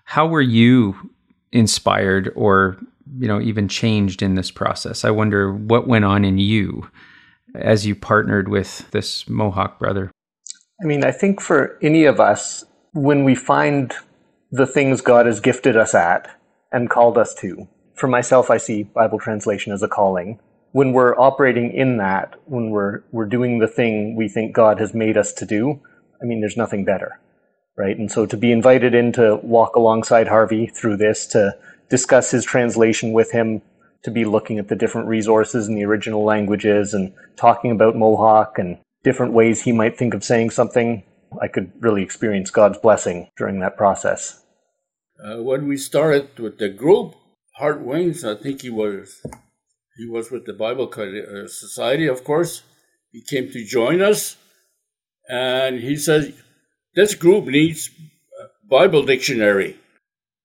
how 0.05 0.27
were 0.27 0.41
you 0.41 0.97
inspired 1.53 2.33
or 2.35 2.77
you 3.19 3.27
know 3.29 3.41
even 3.41 3.69
changed 3.69 4.23
in 4.23 4.35
this 4.35 4.51
process? 4.51 5.05
I 5.05 5.11
wonder 5.11 5.53
what 5.53 5.87
went 5.87 6.05
on 6.05 6.25
in 6.25 6.39
you 6.39 6.91
as 7.55 7.87
you 7.87 7.95
partnered 7.95 8.49
with 8.49 8.91
this 8.91 9.29
Mohawk 9.29 9.79
brother? 9.79 10.11
I 10.83 10.87
mean, 10.87 11.05
I 11.05 11.11
think 11.11 11.41
for 11.41 11.79
any 11.83 12.05
of 12.05 12.21
us, 12.21 12.65
when 12.93 13.25
we 13.25 13.35
find 13.35 13.93
the 14.51 14.67
things 14.67 15.01
God 15.01 15.27
has 15.27 15.41
gifted 15.41 15.77
us 15.77 15.95
at 15.95 16.29
and 16.73 16.91
called 16.91 17.19
us 17.19 17.35
to. 17.37 17.69
For 18.01 18.09
myself, 18.09 18.51
I 18.51 18.57
see 18.57 18.85
Bible 18.85 19.19
translation 19.19 19.75
as 19.75 19.83
a 19.83 19.89
calling. 19.89 20.41
When 20.73 20.95
we're 20.95 21.15
operating 21.21 21.71
in 21.71 21.99
that, 21.99 22.35
when 22.47 22.71
we're, 22.71 23.03
we're 23.13 23.27
doing 23.27 23.59
the 23.59 23.69
thing 23.69 24.17
we 24.17 24.27
think 24.27 24.55
God 24.55 24.81
has 24.81 24.95
made 24.95 25.19
us 25.19 25.35
to 25.35 25.45
do, 25.45 25.79
I 26.23 26.25
mean, 26.25 26.41
there's 26.41 26.57
nothing 26.57 26.87
better, 26.87 27.21
right? 27.77 27.95
And 27.99 28.11
so 28.11 28.25
to 28.25 28.39
be 28.39 28.53
invited 28.53 28.95
in 28.95 29.13
to 29.13 29.37
walk 29.43 29.77
alongside 29.77 30.29
Harvey 30.29 30.67
through 30.67 30.97
this, 30.97 31.27
to 31.27 31.55
discuss 31.91 32.31
his 32.31 32.43
translation 32.43 33.13
with 33.13 33.33
him, 33.33 33.61
to 34.05 34.11
be 34.11 34.25
looking 34.25 34.59
at 34.59 34.69
the 34.69 34.77
different 34.77 35.07
resources 35.07 35.69
in 35.69 35.75
the 35.75 35.85
original 35.85 36.25
languages 36.25 36.95
and 36.95 37.13
talking 37.37 37.71
about 37.71 37.97
Mohawk 37.97 38.59
and 38.59 38.79
different 39.05 39.35
ways 39.35 39.61
he 39.61 39.73
might 39.73 39.99
think 39.99 40.15
of 40.15 40.25
saying 40.25 40.51
something, 40.51 41.03
I 41.39 41.49
could 41.49 41.71
really 41.81 42.03
experience 42.03 42.51
God's 42.51 42.79
blessing 42.79 43.29
during 43.37 43.61
that 43.61 43.77
process. 43.77 44.43
Uh, 45.23 45.43
when 45.43 45.67
we 45.67 45.77
started 45.77 46.39
with 46.39 46.57
the 46.57 46.71
group, 46.71 47.15
Hart 47.61 47.85
Wiens, 47.85 48.25
I 48.25 48.41
think 48.43 48.63
he 48.63 48.71
was 48.71 49.21
he 49.99 50.07
was 50.07 50.31
with 50.31 50.47
the 50.47 50.55
Bible 50.55 50.91
uh, 50.97 51.47
Society, 51.47 52.07
of 52.07 52.25
course. 52.25 52.63
He 53.13 53.21
came 53.21 53.51
to 53.51 53.65
join 53.65 54.01
us, 54.01 54.37
and 55.29 55.81
he 55.81 55.97
said, 55.97 56.35
"This 56.95 57.15
group 57.15 57.45
needs 57.45 57.91
Bible 58.69 59.03
dictionary." 59.03 59.79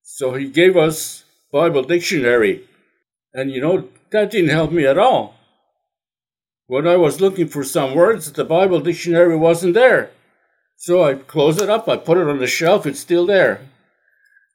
So 0.04 0.34
he 0.34 0.50
gave 0.50 0.76
us 0.76 1.24
Bible 1.54 1.84
dictionary, 1.84 2.68
and 3.34 3.50
you 3.50 3.62
know 3.62 3.88
that 4.12 4.32
didn't 4.32 4.58
help 4.60 4.72
me 4.74 4.86
at 4.86 4.98
all. 4.98 5.36
When 6.68 6.86
I 6.86 6.98
was 6.98 7.22
looking 7.22 7.48
for 7.48 7.64
some 7.64 7.96
words, 7.96 8.32
the 8.34 8.44
Bible 8.44 8.82
dictionary 8.82 9.38
wasn't 9.38 9.76
there. 9.76 10.12
So 10.76 11.04
I 11.04 11.14
closed 11.14 11.62
it 11.62 11.70
up, 11.70 11.88
I 11.88 11.96
put 11.96 12.18
it 12.18 12.28
on 12.28 12.40
the 12.40 12.48
shelf, 12.48 12.86
it's 12.86 13.00
still 13.00 13.26
there. 13.26 13.62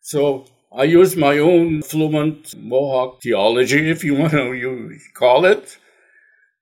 So 0.03 0.45
I 0.73 0.85
use 0.85 1.17
my 1.17 1.39
own 1.39 1.83
fluent 1.83 2.55
Mohawk 2.57 3.23
theology, 3.23 3.91
if 3.95 4.05
you 4.05 4.15
want 4.15 4.33
to 4.33 4.53
you 4.53 4.99
call 5.15 5.45
it. 5.45 5.79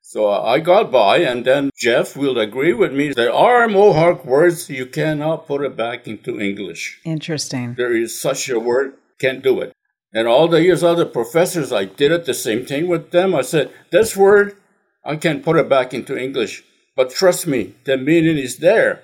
So 0.01 0.31
I 0.31 0.61
got 0.61 0.91
by, 0.91 1.19
and 1.19 1.45
then 1.45 1.69
Jeff 1.77 2.17
will 2.17 2.39
agree 2.39 2.73
with 2.73 2.95
me. 2.95 3.13
There 3.13 3.33
are 3.33 3.69
Mohawk 3.69 4.25
words 4.25 4.71
you 4.71 4.87
cannot 4.87 5.47
put 5.47 5.63
it 5.63 5.77
back 5.77 6.09
into 6.09 6.41
English. 6.41 7.01
Interesting. 7.05 7.75
There 7.75 7.95
is 7.95 8.19
such 8.19 8.49
a 8.49 8.59
word, 8.59 8.95
can't 9.19 9.43
do 9.43 9.61
it. 9.61 9.75
And 10.15 10.27
all 10.27 10.49
the 10.49 10.63
years 10.63 10.83
other 10.83 11.05
professors, 11.05 11.71
I 11.71 11.85
did 11.85 12.11
it 12.11 12.25
the 12.25 12.33
same 12.33 12.65
thing 12.65 12.89
with 12.89 13.11
them. 13.11 13.35
I 13.35 13.43
said, 13.43 13.71
this 13.91 14.17
word, 14.17 14.57
I 15.05 15.17
can't 15.17 15.45
put 15.45 15.59
it 15.59 15.69
back 15.69 15.93
into 15.93 16.17
English. 16.17 16.65
But 16.97 17.11
trust 17.11 17.47
me, 17.47 17.75
the 17.85 17.99
meaning 17.99 18.39
is 18.39 18.57
there 18.57 19.03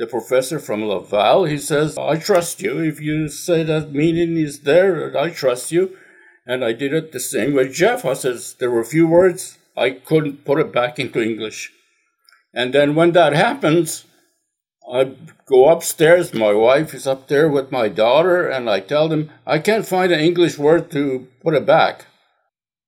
the 0.00 0.06
professor 0.06 0.58
from 0.58 0.82
Laval. 0.82 1.44
He 1.44 1.58
says, 1.58 1.98
I 1.98 2.16
trust 2.16 2.62
you. 2.62 2.78
If 2.78 3.00
you 3.02 3.28
say 3.28 3.62
that 3.64 3.92
meaning 3.92 4.38
is 4.38 4.60
there, 4.60 5.16
I 5.16 5.28
trust 5.28 5.70
you. 5.70 5.94
And 6.46 6.64
I 6.64 6.72
did 6.72 6.94
it 6.94 7.12
the 7.12 7.20
same 7.20 7.52
with 7.52 7.74
Jeff. 7.74 8.06
I 8.06 8.14
says, 8.14 8.56
there 8.58 8.70
were 8.70 8.80
a 8.80 8.94
few 8.96 9.06
words 9.06 9.58
I 9.76 9.90
couldn't 9.90 10.46
put 10.46 10.58
it 10.58 10.72
back 10.72 10.98
into 10.98 11.22
English. 11.22 11.70
And 12.54 12.72
then 12.72 12.94
when 12.94 13.12
that 13.12 13.34
happens, 13.34 14.06
I 14.90 15.16
go 15.46 15.68
upstairs. 15.68 16.32
My 16.32 16.54
wife 16.54 16.94
is 16.94 17.06
up 17.06 17.28
there 17.28 17.50
with 17.50 17.70
my 17.70 17.88
daughter, 17.88 18.48
and 18.48 18.70
I 18.70 18.80
tell 18.80 19.06
them, 19.06 19.30
I 19.46 19.58
can't 19.58 19.86
find 19.86 20.10
an 20.12 20.20
English 20.20 20.58
word 20.58 20.90
to 20.92 21.28
put 21.42 21.54
it 21.54 21.66
back. 21.66 22.06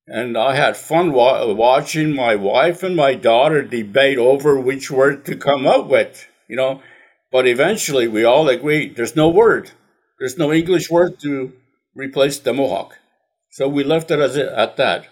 And 0.07 0.37
I 0.37 0.57
had 0.57 0.77
fun 0.79 1.13
wa- 1.13 1.53
watching 1.53 2.15
my 2.15 2.35
wife 2.37 2.83
and 2.83 2.97
my 2.97 3.15
daughter 3.15 3.63
debate 3.63 4.19
over 4.19 4.59
which 4.59 4.91
word 4.91 5.27
to 5.27 5.37
come 5.37 5.67
up 5.67 5.87
with, 5.89 6.27
you 6.49 6.57
know. 6.57 6.81
But 7.33 7.47
eventually, 7.49 8.07
we 8.07 8.25
all 8.25 8.49
agreed 8.49 8.95
there's 8.95 9.17
no 9.17 9.29
word, 9.29 9.71
there's 10.19 10.37
no 10.37 10.53
English 10.53 10.91
word 10.91 11.19
to 11.21 11.55
replace 11.95 12.39
the 12.39 12.53
Mohawk. 12.53 12.99
So 13.51 13.69
we 13.69 13.85
left 13.85 14.11
it 14.11 14.21
as 14.21 14.37
at 14.37 14.77
that. 14.77 15.07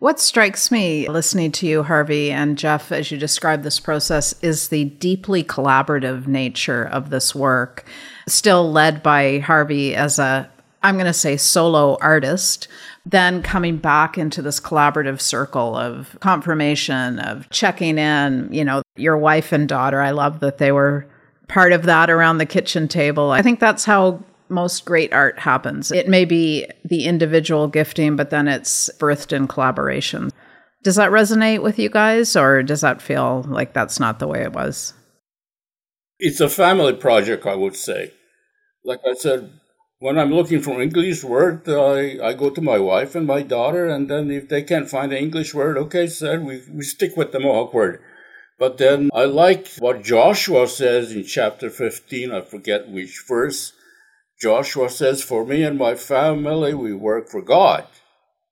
What 0.00 0.20
strikes 0.20 0.70
me 0.70 1.08
listening 1.08 1.50
to 1.52 1.66
you, 1.66 1.82
Harvey 1.82 2.30
and 2.30 2.56
Jeff, 2.56 2.92
as 2.92 3.10
you 3.10 3.18
describe 3.18 3.62
this 3.64 3.80
process, 3.80 4.32
is 4.42 4.68
the 4.68 4.84
deeply 4.84 5.42
collaborative 5.42 6.28
nature 6.28 6.84
of 6.84 7.10
this 7.10 7.34
work, 7.34 7.84
still 8.28 8.70
led 8.70 9.02
by 9.02 9.40
Harvey 9.40 9.96
as 9.96 10.20
a, 10.20 10.48
I'm 10.84 10.94
going 10.94 11.06
to 11.06 11.12
say, 11.12 11.36
solo 11.36 11.98
artist, 12.00 12.68
then 13.04 13.42
coming 13.42 13.78
back 13.78 14.16
into 14.16 14.40
this 14.40 14.60
collaborative 14.60 15.20
circle 15.20 15.74
of 15.76 16.16
confirmation, 16.20 17.18
of 17.18 17.50
checking 17.50 17.98
in, 17.98 18.48
you 18.52 18.64
know, 18.64 18.82
your 18.94 19.18
wife 19.18 19.50
and 19.50 19.68
daughter. 19.68 20.00
I 20.00 20.12
love 20.12 20.38
that 20.40 20.58
they 20.58 20.70
were 20.70 21.07
part 21.48 21.72
of 21.72 21.84
that 21.84 22.10
around 22.10 22.38
the 22.38 22.46
kitchen 22.46 22.86
table. 22.88 23.30
I 23.30 23.42
think 23.42 23.58
that's 23.58 23.84
how 23.84 24.22
most 24.48 24.84
great 24.84 25.12
art 25.12 25.38
happens. 25.38 25.90
It 25.90 26.08
may 26.08 26.24
be 26.24 26.66
the 26.84 27.04
individual 27.04 27.68
gifting, 27.68 28.16
but 28.16 28.30
then 28.30 28.48
it's 28.48 28.90
birthed 28.98 29.32
in 29.32 29.48
collaboration. 29.48 30.30
Does 30.84 30.96
that 30.96 31.10
resonate 31.10 31.62
with 31.62 31.78
you 31.78 31.90
guys, 31.90 32.36
or 32.36 32.62
does 32.62 32.82
that 32.82 33.02
feel 33.02 33.44
like 33.48 33.72
that's 33.72 33.98
not 33.98 34.18
the 34.18 34.28
way 34.28 34.42
it 34.42 34.52
was? 34.52 34.94
It's 36.18 36.40
a 36.40 36.48
family 36.48 36.94
project, 36.94 37.46
I 37.46 37.54
would 37.54 37.76
say. 37.76 38.12
Like 38.84 39.00
I 39.08 39.14
said, 39.14 39.50
when 39.98 40.18
I'm 40.18 40.32
looking 40.32 40.60
for 40.60 40.76
an 40.76 40.82
English 40.82 41.24
word, 41.24 41.68
I, 41.68 42.18
I 42.22 42.32
go 42.34 42.50
to 42.50 42.60
my 42.60 42.78
wife 42.78 43.14
and 43.14 43.26
my 43.26 43.42
daughter, 43.42 43.88
and 43.88 44.08
then 44.08 44.30
if 44.30 44.48
they 44.48 44.62
can't 44.62 44.88
find 44.88 45.12
an 45.12 45.18
English 45.18 45.52
word, 45.52 45.76
okay, 45.76 46.06
said 46.06 46.44
we, 46.44 46.62
we 46.72 46.82
stick 46.82 47.16
with 47.16 47.32
the 47.32 47.40
Mohawk 47.40 47.74
word. 47.74 48.00
But 48.58 48.78
then 48.78 49.10
I 49.14 49.24
like 49.24 49.68
what 49.78 50.02
Joshua 50.02 50.66
says 50.66 51.12
in 51.12 51.24
chapter 51.24 51.70
15, 51.70 52.32
I 52.32 52.40
forget 52.40 52.88
which 52.88 53.22
verse. 53.26 53.72
Joshua 54.40 54.90
says, 54.90 55.22
For 55.22 55.44
me 55.46 55.62
and 55.62 55.78
my 55.78 55.94
family, 55.94 56.74
we 56.74 56.92
work 56.92 57.28
for 57.28 57.40
God. 57.40 57.86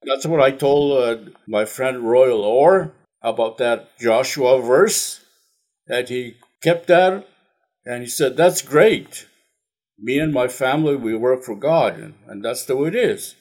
That's 0.04 0.26
what 0.26 0.40
I 0.40 0.52
told 0.52 1.02
uh, 1.02 1.30
my 1.48 1.64
friend 1.64 2.08
Royal 2.08 2.42
Orr 2.42 2.92
about 3.22 3.58
that 3.58 3.98
Joshua 3.98 4.62
verse, 4.62 5.24
that 5.88 6.08
he 6.08 6.36
kept 6.62 6.86
that, 6.86 7.26
and 7.84 8.02
he 8.02 8.08
said, 8.08 8.36
That's 8.36 8.62
great. 8.62 9.26
Me 9.98 10.18
and 10.18 10.32
my 10.32 10.46
family, 10.46 10.94
we 10.94 11.16
work 11.16 11.42
for 11.42 11.56
God, 11.56 11.98
and, 11.98 12.14
and 12.28 12.44
that's 12.44 12.64
the 12.64 12.76
way 12.76 12.88
it 12.88 12.94
is 12.94 13.34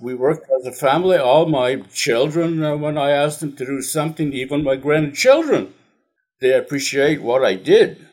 we 0.00 0.14
worked 0.14 0.48
as 0.50 0.66
a 0.66 0.72
family. 0.72 1.16
All 1.16 1.46
my 1.46 1.76
children, 1.92 2.62
uh, 2.62 2.76
when 2.76 2.98
I 2.98 3.10
asked 3.10 3.40
them 3.40 3.56
to 3.56 3.66
do 3.66 3.82
something, 3.82 4.32
even 4.32 4.64
my 4.64 4.76
grandchildren, 4.76 5.74
they 6.40 6.52
appreciate 6.52 7.22
what 7.22 7.44
I 7.44 7.54
did. 7.54 8.06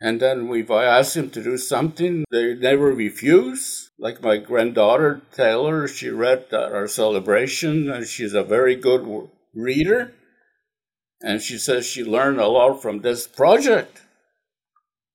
And 0.00 0.20
then 0.20 0.48
if 0.52 0.70
I 0.70 0.84
ask 0.84 1.14
them 1.14 1.30
to 1.30 1.42
do 1.42 1.58
something, 1.58 2.24
they 2.30 2.54
never 2.54 2.92
refuse. 2.92 3.90
Like 3.98 4.22
my 4.22 4.36
granddaughter 4.36 5.22
Taylor, 5.32 5.88
she 5.88 6.08
read 6.08 6.46
our 6.52 6.86
celebration, 6.86 7.90
and 7.90 8.06
she's 8.06 8.34
a 8.34 8.44
very 8.44 8.76
good 8.76 9.28
reader. 9.54 10.12
And 11.20 11.42
she 11.42 11.58
says 11.58 11.84
she 11.84 12.04
learned 12.04 12.38
a 12.38 12.46
lot 12.46 12.80
from 12.80 13.00
this 13.00 13.26
project. 13.26 14.02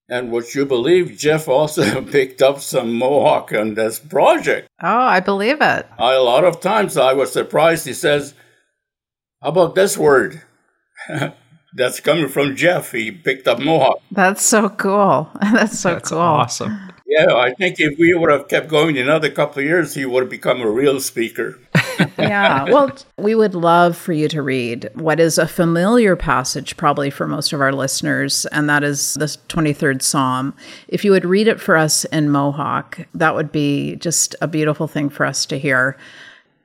And 0.10 0.32
would 0.32 0.54
you 0.54 0.66
believe 0.66 1.18
Jeff 1.18 1.48
also 1.48 2.02
picked 2.12 2.42
up 2.42 2.60
some 2.60 2.94
Mohawk 2.94 3.54
on 3.54 3.74
this 3.76 4.00
project? 4.00 4.68
Oh, 4.82 4.88
I 4.88 5.20
believe 5.20 5.62
it. 5.62 5.88
I, 5.98 6.13
a 6.13 6.22
lot 6.22 6.44
of 6.44 6.60
times 6.60 6.98
I 6.98 7.13
was 7.13 7.32
surprised. 7.32 7.86
He 7.86 7.94
says, 7.94 8.34
How 9.42 9.50
about 9.50 9.76
this 9.76 9.98
word? 9.98 10.42
That's 11.76 12.00
coming 12.00 12.28
from 12.28 12.56
Jeff. 12.56 12.92
He 12.92 13.12
picked 13.12 13.48
up 13.48 13.60
Mohawk. 13.60 14.00
That's 14.12 14.44
so 14.44 14.70
cool. 14.70 15.30
That's 15.42 15.80
so 15.80 15.94
That's 15.94 16.10
cool. 16.10 16.20
awesome. 16.20 16.92
Yeah, 17.13 17.36
I 17.36 17.54
think 17.54 17.80
if 17.80 17.99
we 17.99 18.12
would 18.15 18.32
have 18.32 18.47
kept 18.47 18.69
going 18.69 18.97
another 18.97 19.30
couple 19.30 19.60
of 19.60 19.65
years, 19.65 19.93
he 19.93 20.04
would 20.04 20.23
have 20.23 20.30
become 20.32 20.62
a 20.62 20.69
real 20.69 20.99
speaker. 20.99 21.60
yeah. 22.17 22.63
Well, 22.63 22.91
we 23.19 23.36
would 23.36 23.54
love 23.54 23.95
for 23.95 24.13
you 24.13 24.28
to 24.30 24.41
read 24.41 24.89
what 24.95 25.19
is 25.19 25.38
a 25.38 25.47
familiar 25.47 26.15
passage, 26.15 26.76
probably 26.76 27.12
for 27.12 27.28
most 27.28 27.54
of 27.54 27.62
our 27.62 27.71
listeners, 27.71 28.47
and 28.47 28.67
that 28.67 28.84
is 28.84 29.13
the 29.13 29.26
23rd 29.26 30.02
Psalm. 30.02 30.56
If 30.88 31.06
you 31.06 31.12
would 31.12 31.23
read 31.23 31.47
it 31.47 31.62
for 31.62 31.78
us 31.78 32.04
in 32.06 32.32
Mohawk, 32.32 33.02
that 33.13 33.36
would 33.36 33.52
be 33.52 33.95
just 33.97 34.36
a 34.41 34.47
beautiful 34.47 34.88
thing 34.88 35.10
for 35.10 35.23
us 35.23 35.45
to 35.45 35.60
hear. 35.60 35.95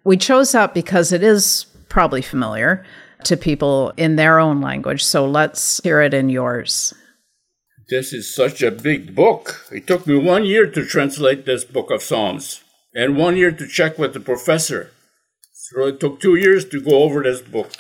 We 0.05 0.17
chose 0.17 0.53
that 0.53 0.73
because 0.73 1.13
it 1.13 1.23
is 1.23 1.67
probably 1.91 2.23
familiar 2.23 2.87
to 3.25 3.37
people 3.37 3.93
in 3.99 4.17
their 4.17 4.39
own 4.39 4.63
language. 4.63 5.05
So 5.05 5.29
let's 5.29 5.79
hear 5.85 6.01
it 6.01 6.15
in 6.15 6.31
yours. 6.31 6.95
This 7.89 8.13
is 8.13 8.35
such 8.35 8.61
a 8.61 8.71
big 8.71 9.15
book. 9.15 9.67
It 9.73 9.87
took 9.87 10.07
me 10.07 10.15
one 10.15 10.45
year 10.45 10.67
to 10.67 10.85
translate 10.85 11.47
this 11.47 11.65
book 11.65 11.91
of 11.91 12.03
Psalms 12.03 12.63
and 12.95 13.17
one 13.17 13.39
year 13.39 13.51
to 13.51 13.67
check 13.67 13.97
with 13.97 14.13
the 14.13 14.21
professor. 14.21 14.91
So 15.53 15.87
it 15.87 15.99
took 15.99 16.21
two 16.21 16.35
years 16.35 16.67
to 16.67 16.83
go 16.83 17.03
over 17.03 17.23
this 17.23 17.41
book. 17.41 17.73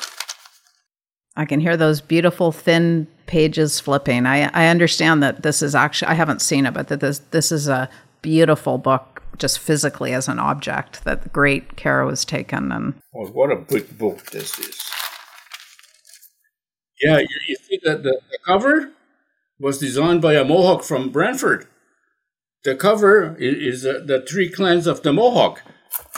I 1.36 1.44
can 1.44 1.60
hear 1.60 1.76
those 1.76 2.00
beautiful 2.00 2.52
thin 2.52 3.06
pages 3.26 3.80
flipping. 3.80 4.24
I, 4.24 4.48
I 4.54 4.68
understand 4.68 5.22
that 5.22 5.42
this 5.42 5.60
is 5.60 5.74
actually 5.74 6.08
I 6.08 6.14
haven't 6.14 6.40
seen 6.40 6.64
it, 6.64 6.72
but 6.72 6.88
that 6.88 7.00
this 7.00 7.18
this 7.30 7.52
is 7.52 7.68
a 7.68 7.90
beautiful 8.22 8.78
book 8.78 9.22
just 9.36 9.58
physically 9.58 10.14
as 10.14 10.26
an 10.26 10.38
object 10.38 11.04
that 11.04 11.32
great 11.34 11.76
care 11.76 12.04
was 12.06 12.24
taken 12.24 12.72
and 12.72 12.94
oh, 13.14 13.26
what 13.26 13.52
a 13.52 13.56
big 13.56 13.98
book 13.98 14.30
this 14.30 14.58
is. 14.58 14.90
Yeah, 17.02 17.18
you, 17.18 17.28
you 17.46 17.56
see 17.56 17.78
that 17.84 18.02
the, 18.02 18.20
the 18.30 18.38
cover 18.44 18.92
was 19.60 19.78
designed 19.78 20.22
by 20.22 20.34
a 20.34 20.44
Mohawk 20.44 20.82
from 20.84 21.10
Brantford. 21.10 21.66
the 22.64 22.74
cover 22.74 23.36
is, 23.38 23.84
is 23.84 23.86
uh, 23.86 24.00
the 24.04 24.20
three 24.28 24.48
clans 24.50 24.86
of 24.86 25.02
the 25.02 25.12
Mohawk. 25.12 25.62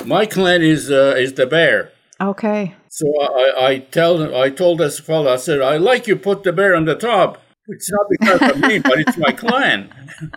My 0.05 0.27
clan 0.27 0.63
is 0.63 0.91
uh, 0.91 1.15
is 1.17 1.35
the 1.35 1.47
bear. 1.47 1.93
Okay. 2.21 2.75
So 2.89 3.07
I, 3.21 3.67
I 3.69 3.79
tell 3.79 4.35
I 4.35 4.51
told 4.51 4.79
this 4.79 4.99
fellow 4.99 5.33
I 5.33 5.37
said 5.37 5.61
I 5.61 5.77
like 5.77 6.07
you 6.07 6.17
put 6.17 6.43
the 6.43 6.53
bear 6.53 6.75
on 6.75 6.85
the 6.87 6.95
top. 6.97 7.41
It's 7.69 7.91
not 7.91 8.07
because 8.11 8.43
of 8.51 8.61
me, 8.61 8.79
but 8.81 8.99
it's 8.99 9.17
my 9.17 9.33
clan. 9.33 9.91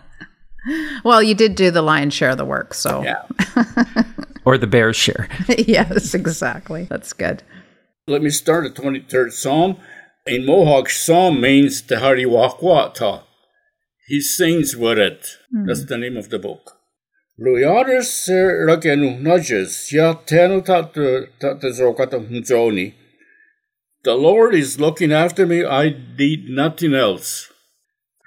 Well, 1.04 1.22
you 1.22 1.34
did 1.34 1.56
do 1.56 1.70
the 1.70 1.82
lion's 1.82 2.14
share 2.14 2.30
of 2.30 2.38
the 2.38 2.44
work, 2.46 2.72
so 2.72 3.02
Yeah. 3.02 3.22
Or 4.46 4.56
the 4.56 4.66
bear's 4.66 4.96
share. 4.96 5.28
yes, 5.58 6.14
exactly. 6.14 6.84
That's 6.88 7.12
good. 7.12 7.42
Let 8.06 8.22
me 8.22 8.30
start 8.30 8.64
the 8.64 8.82
23rd 8.82 9.32
Psalm. 9.32 9.76
In 10.26 10.46
Mohawk, 10.46 10.88
Psalm 10.88 11.40
means 11.42 11.82
the 11.82 11.96
Hariwakwata. 11.96 13.24
He 14.06 14.22
sings 14.22 14.74
with 14.74 14.98
it. 14.98 15.36
Hmm. 15.50 15.66
That's 15.66 15.84
the 15.84 15.98
name 15.98 16.16
of 16.16 16.30
the 16.30 16.38
book. 16.38 16.78
Luyaris 17.38 18.28
ragenu 18.66 19.20
nudges, 19.20 19.92
ya 19.92 20.14
tenu 20.14 20.62
tatazokata 20.62 22.16
hunzoni. 22.16 22.94
The 24.04 24.14
Lord 24.14 24.54
is 24.54 24.80
looking 24.80 25.12
after 25.12 25.46
me, 25.46 25.64
I 25.64 25.94
need 26.18 26.48
nothing 26.48 26.94
else. 26.94 27.50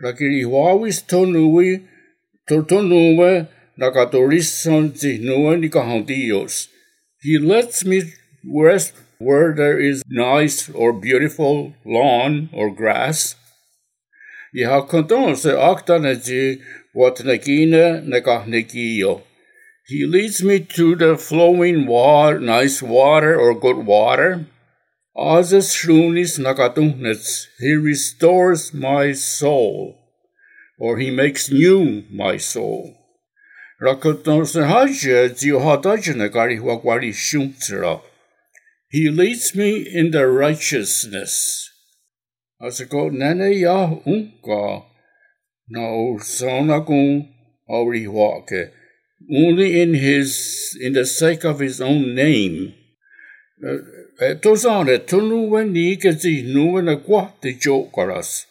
Rakiri 0.03 0.45
wawis 0.45 1.03
tonui, 1.07 1.87
totonuwe, 2.47 3.47
nakatorisson 3.77 4.91
zihnua 4.91 5.57
nikahandios. 5.57 6.67
He 7.21 7.39
lets 7.39 7.85
me 7.85 8.03
rest 8.43 8.93
where 9.19 9.53
there 9.53 9.79
is 9.79 10.03
nice 10.07 10.69
or 10.69 10.93
beautiful 10.93 11.73
lawn 11.85 12.49
or 12.53 12.69
grass. 12.73 13.35
Ja 14.53 14.81
se 14.81 15.51
aktaneji 15.51 16.61
what 16.93 17.17
negina 17.17 18.01
negahnegiyo. 18.03 19.21
He 19.87 20.05
leads 20.05 20.43
me 20.43 20.59
to 20.59 20.95
the 20.95 21.17
flowing 21.17 21.87
water, 21.87 22.39
nice 22.39 22.81
water 22.81 23.39
or 23.39 23.53
good 23.53 23.85
water. 23.85 24.45
Azes 25.15 25.73
shrunis 25.73 26.37
nagatunets. 26.37 27.47
He 27.59 27.73
restores 27.73 28.73
my 28.73 29.13
soul, 29.13 29.95
or 30.77 30.97
he 30.97 31.09
makes 31.09 31.49
new 31.49 32.03
my 32.11 32.37
soul. 32.37 32.95
Rakoton 33.81 34.45
se 34.45 34.61
haja 34.61 35.29
ziohadajanagali 35.29 36.59
wagwari 36.59 37.13
shumtsera. 37.13 38.01
He 38.89 39.09
leads 39.09 39.53
me 39.53 39.79
in 39.79 40.11
the 40.11 40.27
righteousness. 40.27 41.69
Go, 42.89 43.09
nene 43.09 43.51
ya 43.59 43.95
unka, 44.05 44.85
no 45.69 46.17
sona 46.19 46.79
gun 46.81 47.29
wake. 47.67 48.71
Only 49.29 49.81
in 49.81 49.93
his, 49.93 50.77
in 50.81 50.93
the 50.93 51.05
sake 51.05 51.43
of 51.43 51.59
his 51.59 51.81
own 51.81 52.15
name. 52.15 52.73
Uh, 53.61 54.33
Tosane 54.39 54.99
tunuwe 54.99 55.65
ni 55.65 55.97
kezi 55.97 56.41
nuwe 56.43 56.81
na 56.81 56.95
kwa 56.95 57.33
te 57.41 57.53
jokaras. 57.53 58.45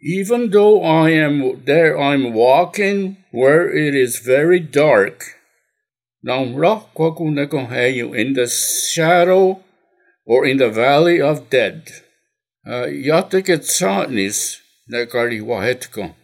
Even 0.00 0.50
though 0.50 0.82
I 0.82 1.10
am 1.10 1.62
there, 1.64 1.98
I'm 1.98 2.34
walking 2.34 3.16
where 3.30 3.68
it 3.74 3.94
is 3.94 4.18
very 4.18 4.60
dark. 4.60 5.35
Now, 6.26 6.42
in 6.42 6.54
the 8.34 8.48
shadow 8.48 9.62
or 10.26 10.44
in 10.44 10.56
the 10.56 10.70
valley 10.70 11.20
of 11.20 11.48
dead. 11.50 11.88
Uh, 12.66 12.86
Yatiket 12.90 13.62
satnis 13.62 14.58
nekari 14.92 15.40
wahetko. 15.40 16.16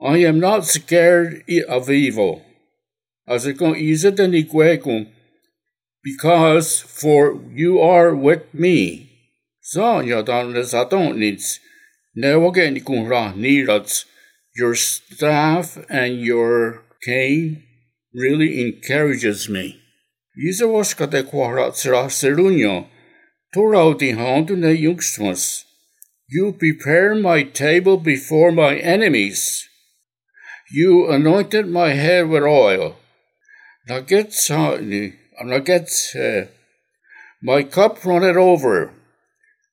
I 0.00 0.18
am 0.18 0.38
not 0.38 0.64
scared 0.64 1.42
of 1.68 1.90
evil. 1.90 2.42
It 3.26 3.58
go 3.58 5.06
because 6.04 6.80
for 6.80 7.40
you 7.52 7.80
are 7.80 8.14
with 8.14 8.54
me. 8.54 9.10
So 9.60 10.02
yadan 10.02 10.54
satonits. 10.62 11.58
Newagen 12.16 12.80
kunra 12.84 13.34
nirats. 13.34 14.04
Your 14.54 14.76
staff 14.76 15.78
and 15.90 16.20
your 16.20 16.84
cane 17.04 17.65
really 18.16 18.62
encourages 18.66 19.48
me. 19.48 19.78
Isawaskate 20.48 21.22
kwarat 21.22 21.74
serunyo. 22.08 22.86
Torauti 23.54 24.16
hound 24.16 24.50
ne 24.50 24.74
yungsmas. 24.74 25.64
You 26.28 26.52
prepare 26.52 27.14
my 27.14 27.44
table 27.44 27.98
before 27.98 28.50
my 28.50 28.76
enemies. 28.76 29.68
You 30.72 31.08
anointed 31.08 31.68
my 31.68 31.90
head 31.90 32.28
with 32.28 32.42
oil. 32.42 32.96
Nagets 33.88 34.50
nagets 35.44 36.48
my 37.42 37.62
cup 37.62 38.04
runneth 38.04 38.36
over. 38.36 38.92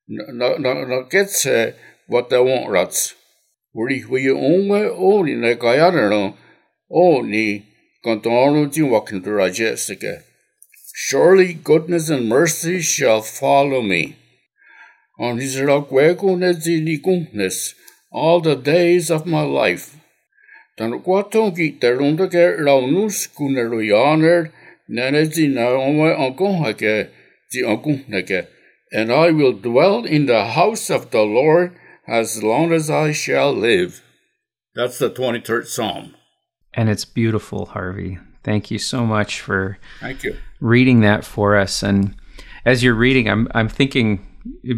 Nagets 0.10 1.74
what 2.08 2.30
they 2.30 2.40
want 2.40 2.70
rats. 2.70 3.16
Wuri 3.76 4.02
hui 4.02 4.26
onwe 4.28 4.92
o 4.96 5.24
ni 5.24 5.34
ne 5.34 5.56
kayarano 5.56 6.36
o 6.92 7.22
Surely 10.94 11.54
goodness 11.54 12.10
and 12.10 12.28
mercy 12.28 12.82
shall 12.82 13.22
follow 13.22 13.82
me. 13.82 14.18
On 15.20 15.38
his 15.38 15.58
all 18.12 18.42
the 18.42 18.56
days 18.56 19.10
of 19.10 19.26
my 19.26 19.42
life. 19.42 19.96
Ankonhake 20.78 21.80
er 26.84 27.10
di. 27.52 28.42
And 28.92 29.12
I 29.12 29.32
will 29.32 29.54
dwell 29.54 30.06
in 30.06 30.26
the 30.26 30.46
house 30.46 30.90
of 30.90 31.12
the 31.12 31.24
Lord 31.24 31.76
as 32.08 32.44
long 32.44 32.74
as 32.74 32.90
I 32.90 33.12
shall 33.12 33.54
live. 33.54 34.02
That's 34.76 35.00
the 35.00 35.10
23rd 35.10 35.66
Psalm. 35.66 36.16
And 36.74 36.90
it's 36.90 37.06
beautiful, 37.06 37.68
Harvey. 37.68 38.18
Thank 38.44 38.72
you 38.72 38.80
so 38.80 39.06
much 39.06 39.42
for 39.42 39.78
Thank 40.00 40.24
you. 40.24 40.38
reading 40.60 41.02
that 41.02 41.24
for 41.24 41.56
us. 41.56 41.84
And 41.84 42.16
as 42.66 42.84
you're 42.84 42.94
reading, 42.94 43.30
I'm 43.30 43.48
I'm 43.54 43.70
thinking 43.70 44.26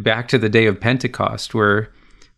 back 0.03 0.27
to 0.29 0.37
the 0.37 0.49
day 0.49 0.65
of 0.65 0.79
Pentecost 0.79 1.53
where 1.53 1.91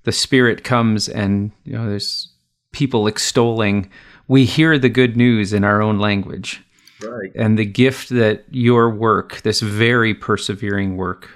the 0.04 0.12
Spirit 0.12 0.64
comes 0.64 1.10
and 1.10 1.52
you 1.66 1.74
know 1.74 1.90
there's 1.90 2.30
people 2.72 3.08
extolling. 3.08 3.90
We 4.28 4.46
hear 4.46 4.78
the 4.78 4.90
good 4.90 5.18
news 5.18 5.54
in 5.54 5.64
our 5.64 5.82
own 5.82 6.00
language. 6.00 6.64
Right. 7.02 7.32
And 7.36 7.60
the 7.60 7.66
gift 7.66 8.10
that 8.10 8.46
your 8.50 8.90
work, 8.90 9.42
this 9.42 9.60
very 9.60 10.14
persevering 10.14 10.98
work 10.98 11.30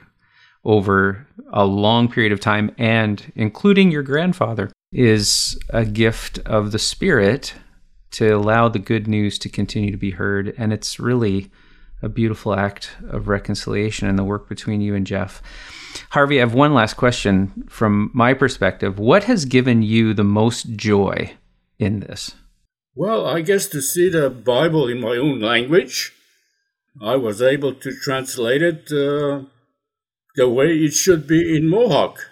over 0.63 1.27
a 1.51 1.65
long 1.65 2.07
period 2.10 2.31
of 2.31 2.39
time 2.39 2.73
and 2.77 3.31
including 3.36 3.91
your 3.91 4.03
grandfather, 4.03 4.71
is 4.91 5.57
a 5.69 5.86
gift 5.86 6.39
of 6.45 6.71
the 6.71 6.79
Spirit 6.79 7.53
to 8.12 8.30
allow 8.30 8.69
the 8.69 8.80
good 8.80 9.08
news 9.08 9.39
to 9.39 9.50
continue 9.50 9.91
to 9.91 9.97
be 9.97 10.12
heard. 10.12 10.54
And 10.58 10.74
it's 10.74 11.00
really 11.00 11.52
a 12.02 12.10
beautiful 12.10 12.54
act 12.54 12.91
of 13.10 13.28
reconciliation 13.28 14.08
in 14.08 14.15
the 14.15 14.24
work 14.24 14.50
between 14.50 14.82
you 14.82 14.95
and 14.95 15.06
Jeff. 15.06 15.41
Harvey, 16.10 16.38
I 16.38 16.41
have 16.41 16.54
one 16.54 16.74
last 16.74 16.95
question 16.95 17.65
from 17.69 18.12
my 18.13 18.34
perspective. 18.34 18.97
What 19.00 19.26
has 19.26 19.45
given 19.45 19.82
you 19.82 20.13
the 20.13 20.24
most 20.24 20.76
joy 20.76 21.34
in 21.80 22.00
this? 22.00 22.36
Well, 22.95 23.26
I 23.26 23.41
guess 23.41 23.67
to 23.67 23.82
see 23.82 24.10
the 24.10 24.30
Bible 24.30 24.88
in 24.88 25.00
my 25.00 25.15
own 25.15 25.39
language, 25.39 26.13
I 27.02 27.15
was 27.15 27.41
able 27.41 27.74
to 27.76 27.95
translate 27.95 28.62
it 28.62 28.91
uh, 28.91 29.45
the 30.36 30.50
way 30.50 30.78
it 30.78 30.93
should 30.93 31.28
be 31.28 31.56
in 31.56 31.69
Mohawk. 31.69 32.30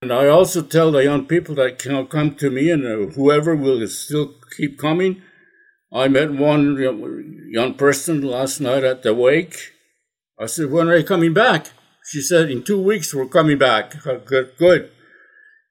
And 0.00 0.12
I 0.12 0.28
also 0.28 0.62
tell 0.62 0.92
the 0.92 1.02
young 1.02 1.26
people 1.26 1.56
that 1.56 1.78
can 1.78 2.06
come 2.06 2.36
to 2.36 2.50
me 2.50 2.70
and 2.70 2.86
uh, 2.86 3.12
whoever 3.14 3.56
will 3.56 3.86
still 3.88 4.34
keep 4.56 4.78
coming. 4.78 5.22
I 5.92 6.06
met 6.08 6.30
one 6.30 6.76
young 7.50 7.74
person 7.74 8.22
last 8.22 8.60
night 8.60 8.84
at 8.84 9.02
the 9.02 9.12
wake. 9.12 9.72
I 10.38 10.46
said, 10.46 10.70
When 10.70 10.88
are 10.88 10.96
you 10.96 11.04
coming 11.04 11.34
back? 11.34 11.70
She 12.04 12.20
said, 12.20 12.50
In 12.50 12.62
two 12.62 12.80
weeks, 12.80 13.12
we're 13.12 13.26
coming 13.26 13.58
back. 13.58 13.94
Good, 14.02 14.52
good. 14.56 14.90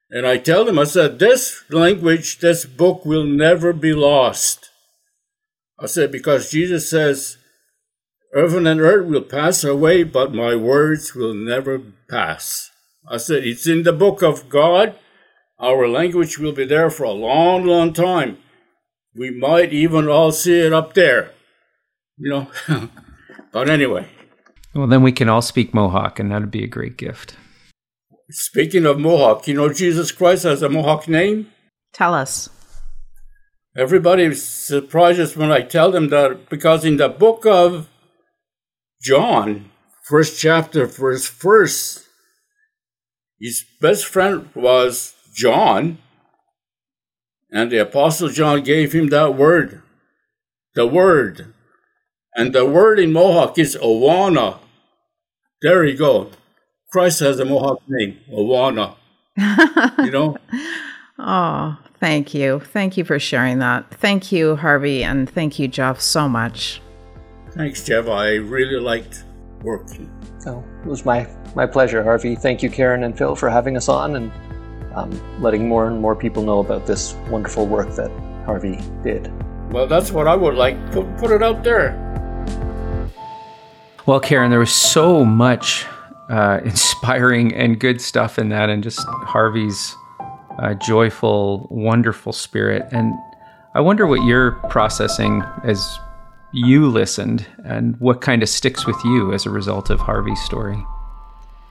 And 0.10 0.26
I 0.26 0.38
tell 0.38 0.66
them, 0.66 0.80
I 0.80 0.84
said, 0.84 1.20
This 1.20 1.64
language, 1.70 2.40
this 2.40 2.66
book 2.66 3.06
will 3.06 3.26
never 3.26 3.72
be 3.72 3.94
lost. 3.94 4.70
I 5.80 5.86
said, 5.86 6.12
Because 6.12 6.52
Jesus 6.52 6.90
says, 6.90 7.38
Heaven 8.36 8.68
and 8.68 8.82
earth 8.82 9.08
will 9.08 9.22
pass 9.22 9.64
away, 9.64 10.04
but 10.04 10.34
my 10.34 10.56
words 10.56 11.16
will 11.16 11.34
never 11.34 11.82
pass. 12.10 12.72
I 13.10 13.18
said, 13.18 13.44
It's 13.46 13.68
in 13.68 13.84
the 13.84 13.94
book 13.94 14.22
of 14.22 14.50
God. 14.50 14.96
Our 15.60 15.88
language 15.88 16.38
will 16.38 16.52
be 16.52 16.66
there 16.66 16.90
for 16.90 17.04
a 17.04 17.12
long, 17.12 17.66
long 17.66 17.94
time. 17.94 18.38
We 19.16 19.32
might 19.32 19.74
even 19.74 20.08
all 20.08 20.32
see 20.32 20.60
it 20.60 20.74
up 20.74 20.94
there. 20.94 21.32
You 22.18 22.30
know? 22.30 22.52
but 23.52 23.70
anyway, 23.70 24.08
Well, 24.76 24.88
then 24.88 25.02
we 25.02 25.12
can 25.12 25.30
all 25.30 25.42
speak 25.42 25.74
Mohawk, 25.74 26.20
and 26.20 26.32
that'd 26.32 26.52
be 26.52 26.64
a 26.64 26.68
great 26.68 26.98
gift. 26.98 27.36
speaking 28.30 28.86
of 28.86 29.00
Mohawk, 29.00 29.48
you 29.48 29.54
know 29.56 29.72
Jesus 29.74 30.12
Christ 30.12 30.44
has 30.44 30.62
a 30.62 30.70
Mohawk 30.70 31.08
name? 31.08 31.48
Tell 31.94 32.14
us. 32.14 32.50
everybody 33.76 34.34
surprises 34.36 35.36
when 35.38 35.52
I 35.52 35.62
tell 35.62 35.92
them 35.92 36.10
that 36.10 36.50
because 36.50 36.84
in 36.86 36.98
the 36.98 37.10
book 37.10 37.46
of 37.46 37.88
John, 39.02 39.70
first 40.04 40.40
chapter, 40.40 40.88
first 40.88 41.32
verse, 41.42 42.07
his 43.40 43.64
best 43.80 44.06
friend 44.06 44.50
was 44.56 45.16
John, 45.34 46.00
and 47.52 47.72
the 47.72 47.78
Apostle 47.78 48.30
John 48.30 48.64
gave 48.64 48.94
him 48.94 49.10
that 49.10 49.36
word, 49.36 49.82
the 50.76 50.88
word. 50.88 51.54
And 52.36 52.54
the 52.54 52.66
word 52.66 53.00
in 53.00 53.12
Mohawk 53.14 53.58
is 53.58 53.76
Awana. 53.76 54.60
There 55.62 55.84
you 55.84 55.98
go. 55.98 56.30
Christ 56.92 57.20
has 57.22 57.40
a 57.40 57.46
Mohawk 57.46 57.82
name, 57.88 58.20
Awana. 58.32 58.96
you 60.06 60.12
know? 60.12 60.38
Oh, 61.20 61.78
thank 62.00 62.34
you. 62.34 62.60
Thank 62.60 62.96
you 62.96 63.04
for 63.04 63.20
sharing 63.20 63.60
that. 63.60 63.90
Thank 63.92 64.32
you, 64.32 64.56
Harvey, 64.56 65.04
and 65.04 65.30
thank 65.30 65.58
you, 65.58 65.68
Jeff, 65.68 66.00
so 66.00 66.30
much. 66.30 66.82
Thanks, 67.52 67.84
Jeff. 67.84 68.08
I 68.08 68.36
really 68.36 68.80
liked 68.80 69.24
working. 69.64 70.12
It 70.56 70.88
was 70.88 71.06
my, 71.06 71.28
my 71.56 71.66
pleasure, 71.66 72.04
Harvey. 72.04 72.36
Thank 72.36 72.64
you, 72.64 72.70
Karen 72.70 73.04
and 73.04 73.18
Phil, 73.18 73.36
for 73.36 73.50
having 73.50 73.76
us 73.78 73.90
on 73.90 74.16
and 74.16 74.32
um, 74.96 75.42
letting 75.42 75.68
more 75.68 75.88
and 75.88 76.02
more 76.02 76.16
people 76.16 76.44
know 76.44 76.60
about 76.60 76.86
this 76.86 77.14
wonderful 77.30 77.68
work 77.68 77.96
that 77.96 78.12
Harvey 78.46 78.80
did. 79.04 79.32
Well, 79.72 79.88
that's 79.88 80.12
what 80.12 80.28
I 80.28 80.36
would 80.36 80.56
like. 80.56 80.78
Put, 80.92 81.18
put 81.18 81.32
it 81.32 81.44
out 81.44 81.64
there. 81.64 82.04
Well, 84.06 84.20
Karen, 84.22 84.50
there 84.50 84.60
was 84.60 84.74
so 84.74 85.26
much 85.26 85.86
uh, 86.30 86.62
inspiring 86.66 87.54
and 87.54 87.80
good 87.80 88.02
stuff 88.02 88.40
in 88.40 88.50
that, 88.50 88.70
and 88.70 88.82
just 88.82 89.06
Harvey's 89.08 89.96
uh, 90.60 90.74
joyful, 90.76 91.68
wonderful 91.70 92.34
spirit. 92.34 92.88
And 92.92 93.14
I 93.76 93.82
wonder 93.82 94.08
what 94.08 94.24
you're 94.24 94.54
processing 94.70 95.44
as 95.64 96.00
you 96.52 96.88
listened 96.88 97.46
and 97.64 98.00
what 98.00 98.22
kind 98.22 98.42
of 98.42 98.50
sticks 98.50 98.86
with 98.86 98.98
you 99.04 99.34
as 99.34 99.46
a 99.46 99.50
result 99.50 99.90
of 99.90 100.00
Harvey's 100.00 100.42
story. 100.42 100.84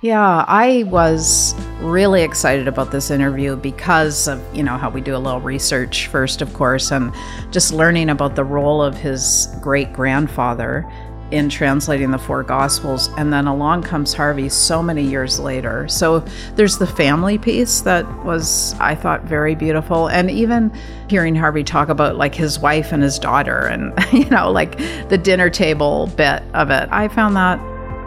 Yeah, 0.02 0.44
I 0.46 0.84
was 0.88 1.54
really 1.80 2.22
excited 2.22 2.68
about 2.68 2.92
this 2.92 3.10
interview 3.10 3.56
because 3.56 4.28
of, 4.28 4.40
you 4.54 4.62
know, 4.62 4.76
how 4.76 4.90
we 4.90 5.00
do 5.00 5.16
a 5.16 5.18
little 5.18 5.40
research 5.40 6.08
first, 6.08 6.42
of 6.42 6.52
course, 6.52 6.92
and 6.92 7.12
just 7.50 7.72
learning 7.72 8.10
about 8.10 8.36
the 8.36 8.44
role 8.44 8.82
of 8.82 8.94
his 8.94 9.48
great 9.62 9.92
grandfather 9.94 10.88
in 11.30 11.48
translating 11.48 12.10
the 12.10 12.18
four 12.18 12.42
gospels 12.42 13.08
and 13.16 13.32
then 13.32 13.46
along 13.46 13.82
comes 13.82 14.14
harvey 14.14 14.48
so 14.48 14.82
many 14.82 15.02
years 15.02 15.38
later. 15.38 15.88
So 15.88 16.20
there's 16.54 16.78
the 16.78 16.86
family 16.86 17.38
piece 17.38 17.80
that 17.82 18.06
was 18.24 18.74
i 18.80 18.94
thought 18.94 19.22
very 19.24 19.54
beautiful 19.54 20.08
and 20.08 20.30
even 20.30 20.72
hearing 21.08 21.34
harvey 21.34 21.62
talk 21.64 21.88
about 21.88 22.16
like 22.16 22.34
his 22.34 22.58
wife 22.58 22.92
and 22.92 23.02
his 23.02 23.18
daughter 23.18 23.66
and 23.66 23.92
you 24.12 24.28
know 24.30 24.50
like 24.50 24.78
the 25.08 25.18
dinner 25.18 25.50
table 25.50 26.08
bit 26.16 26.42
of 26.54 26.70
it 26.70 26.88
i 26.90 27.08
found 27.08 27.36
that 27.36 27.58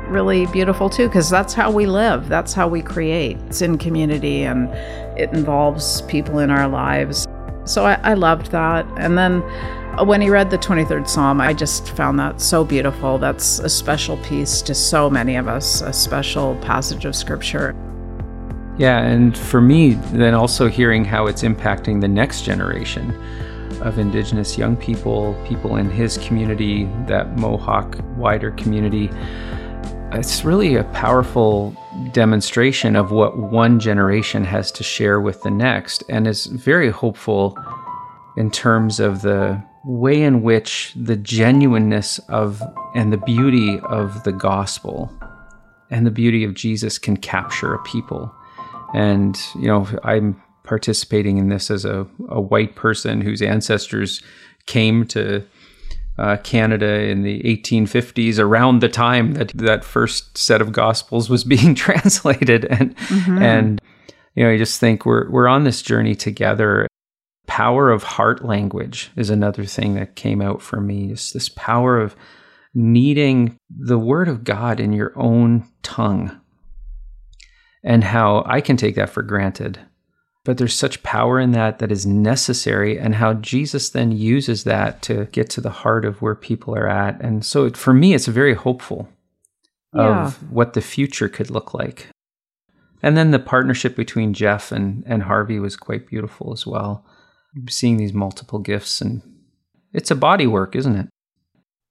really 0.10 0.48
beautiful 0.48 0.90
too 0.90 1.08
because 1.08 1.30
that's 1.30 1.54
how 1.54 1.72
we 1.72 1.86
live 1.86 2.28
that's 2.28 2.54
how 2.54 2.68
we 2.68 2.82
create. 2.82 3.38
It's 3.48 3.62
in 3.62 3.78
community 3.78 4.44
and 4.44 4.70
it 5.20 5.32
involves 5.32 6.02
people 6.04 6.40
in 6.40 6.50
our 6.50 6.68
lives. 6.68 7.28
So 7.66 7.86
I, 7.86 8.00
I 8.04 8.14
loved 8.14 8.52
that. 8.52 8.86
And 8.98 9.18
then 9.18 9.42
when 10.06 10.22
he 10.22 10.30
read 10.30 10.50
the 10.50 10.58
23rd 10.58 11.08
Psalm, 11.08 11.42
I 11.42 11.54
just 11.54 11.90
found 11.90 12.20
that 12.20 12.42
so 12.42 12.64
beautiful. 12.64 13.18
That's 13.18 13.60
a 13.60 13.70
special 13.70 14.18
piece 14.18 14.62
to 14.64 14.74
so 14.74 15.10
many 15.10 15.36
of 15.36 15.48
us, 15.48 15.82
a 15.82 15.94
special 15.94 16.56
passage 16.58 17.06
of 17.06 17.16
scripture. 17.16 17.76
Yeah, 18.78 19.00
and 19.00 19.38
for 19.38 19.60
me, 19.62 19.94
then 20.14 20.34
also 20.34 20.70
hearing 20.70 21.04
how 21.04 21.28
it's 21.28 21.44
impacting 21.44 22.00
the 22.00 22.08
next 22.08 22.44
generation 22.44 23.12
of 23.82 24.00
Indigenous 24.00 24.58
young 24.58 24.78
people, 24.78 25.36
people 25.46 25.76
in 25.76 25.90
his 25.90 26.18
community, 26.20 26.86
that 27.08 27.38
Mohawk 27.38 28.00
wider 28.16 28.52
community. 28.52 29.10
It's 30.12 30.44
really 30.44 30.76
a 30.76 30.86
powerful 30.86 31.76
demonstration 32.12 32.96
of 32.96 33.12
what 33.12 33.38
one 33.38 33.80
generation 33.80 34.44
has 34.46 34.72
to 34.74 34.84
share 34.84 35.20
with 35.20 35.42
the 35.44 35.52
next, 35.52 36.04
and 36.10 36.28
is 36.28 36.46
very 36.46 36.90
hopeful 36.90 37.58
in 38.38 38.50
terms 38.50 39.00
of 39.00 39.22
the 39.22 39.62
way 39.90 40.22
in 40.22 40.44
which 40.44 40.94
the 40.96 41.16
genuineness 41.16 42.20
of 42.30 42.62
and 42.94 43.12
the 43.12 43.18
beauty 43.18 43.80
of 43.90 44.24
the 44.24 44.32
gospel 44.32 45.12
and 45.90 46.06
the 46.06 46.12
beauty 46.12 46.44
of 46.44 46.54
Jesus 46.54 47.00
can 47.00 47.18
capture 47.18 47.74
a 47.74 47.82
people. 47.82 48.32
And, 48.94 49.40
you 49.56 49.68
know, 49.68 49.88
I'm 50.04 50.42
participating 50.64 51.40
in 51.40 51.50
this 51.50 51.72
as 51.72 51.86
a, 51.86 52.06
a 52.30 52.40
white 52.40 52.76
person 52.76 53.22
whose 53.22 53.42
ancestors 53.42 54.22
came 54.68 55.08
to 55.08 55.44
uh, 56.20 56.38
Canada 56.44 57.06
in 57.06 57.24
the 57.24 57.42
1850s, 57.44 58.40
around 58.40 58.82
the 58.82 58.90
time 58.90 59.34
that 59.36 59.50
that 59.56 59.86
first 59.86 60.38
set 60.38 60.62
of 60.62 60.72
gospels 60.72 61.30
was 61.30 61.44
being 61.56 61.74
translated, 61.74 62.66
and 62.66 62.96
mm-hmm. 62.98 63.42
and 63.42 63.82
you 64.36 64.44
know, 64.44 64.52
I 64.52 64.58
just 64.58 64.82
think 64.82 65.06
we're 65.06 65.30
we're 65.30 65.48
on 65.48 65.64
this 65.64 65.82
journey 65.82 66.16
together, 66.16 66.89
power 67.60 67.92
of 67.92 68.04
heart 68.04 68.46
language 68.46 69.12
is 69.18 69.30
another 69.30 69.66
thing 69.66 69.94
that 69.96 70.16
came 70.16 70.42
out 70.42 70.62
for 70.62 70.80
me. 70.80 71.12
Is 71.12 71.34
this 71.34 71.50
power 71.50 72.00
of 72.00 72.16
needing 72.74 73.58
the 73.70 74.00
word 74.00 74.30
of 74.30 74.46
God 74.46 74.80
in 74.80 74.94
your 74.94 75.12
own 75.18 75.68
tongue 75.84 76.40
and 77.84 78.02
how 78.02 78.44
I 78.46 78.62
can 78.62 78.78
take 78.78 78.96
that 78.96 79.10
for 79.10 79.24
granted. 79.24 79.78
But 80.46 80.58
there's 80.58 80.74
such 80.74 81.04
power 81.04 81.38
in 81.38 81.52
that 81.52 81.80
that 81.80 81.92
is 81.92 82.06
necessary, 82.06 82.98
and 82.98 83.16
how 83.16 83.34
Jesus 83.34 83.90
then 83.90 84.14
uses 84.14 84.64
that 84.64 85.02
to 85.02 85.26
get 85.34 85.50
to 85.50 85.62
the 85.62 85.70
heart 85.70 86.06
of 86.06 86.22
where 86.22 86.36
people 86.36 86.74
are 86.76 86.88
at. 86.88 87.20
And 87.20 87.46
so 87.46 87.70
for 87.72 87.94
me, 87.94 88.14
it's 88.14 88.28
very 88.28 88.54
hopeful 88.54 89.10
yeah. 89.94 90.28
of 90.28 90.50
what 90.50 90.76
the 90.76 90.82
future 90.82 91.28
could 91.28 91.52
look 91.52 91.74
like. 91.74 92.08
And 93.04 93.18
then 93.18 93.32
the 93.32 93.38
partnership 93.38 93.98
between 93.98 94.34
Jeff 94.34 94.72
and, 94.72 95.04
and 95.06 95.24
Harvey 95.24 95.60
was 95.60 95.76
quite 95.76 96.08
beautiful 96.08 96.54
as 96.54 96.66
well 96.66 97.04
seeing 97.68 97.98
these 97.98 98.14
multiple 98.14 98.60
gifts 98.60 99.02
and 99.02 99.22
it's 99.94 100.12
a 100.12 100.16
body 100.16 100.48
work, 100.48 100.76
isn't 100.76 100.96
it? 100.96 101.10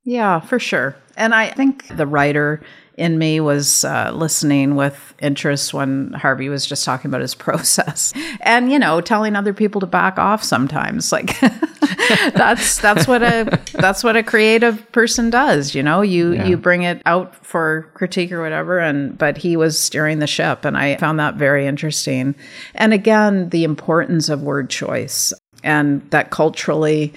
Yeah, 0.05 0.41
for 0.41 0.59
sure. 0.59 0.97
And 1.17 1.35
I 1.35 1.49
think 1.49 1.89
the 1.97 2.07
writer 2.07 2.63
in 2.97 3.19
me 3.19 3.41
was 3.41 3.85
uh, 3.85 4.11
listening 4.15 4.75
with 4.75 5.15
interest 5.21 5.73
when 5.73 6.13
Harvey 6.15 6.49
was 6.49 6.67
just 6.67 6.85
talking 6.85 7.11
about 7.11 7.21
his 7.21 7.35
process, 7.47 8.13
and 8.41 8.73
you 8.73 8.79
know, 8.79 9.01
telling 9.01 9.37
other 9.37 9.53
people 9.53 9.81
to 9.81 9.87
back 9.87 10.19
off 10.19 10.43
sometimes. 10.43 11.13
Like 11.13 11.39
that's 12.35 12.79
that's 12.79 13.07
what 13.07 13.23
a 13.23 13.61
that's 13.75 14.03
what 14.03 14.17
a 14.17 14.23
creative 14.23 14.91
person 14.93 15.31
does. 15.31 15.75
You 15.75 15.83
know, 15.83 16.01
you 16.01 16.33
yeah. 16.33 16.47
you 16.47 16.57
bring 16.57 16.83
it 16.83 17.03
out 17.07 17.35
for 17.45 17.91
critique 17.95 18.33
or 18.33 18.41
whatever, 18.41 18.79
and 18.79 19.17
but 19.17 19.37
he 19.37 19.57
was 19.57 19.79
steering 19.79 20.19
the 20.19 20.27
ship, 20.27 20.65
and 20.65 20.77
I 20.77 20.97
found 20.97 21.21
that 21.21 21.35
very 21.35 21.67
interesting. 21.67 22.35
And 22.75 22.93
again, 22.93 23.51
the 23.51 23.65
importance 23.65 24.29
of 24.29 24.43
word 24.43 24.71
choice 24.71 25.33
and 25.63 26.09
that 26.11 26.31
culturally 26.31 27.13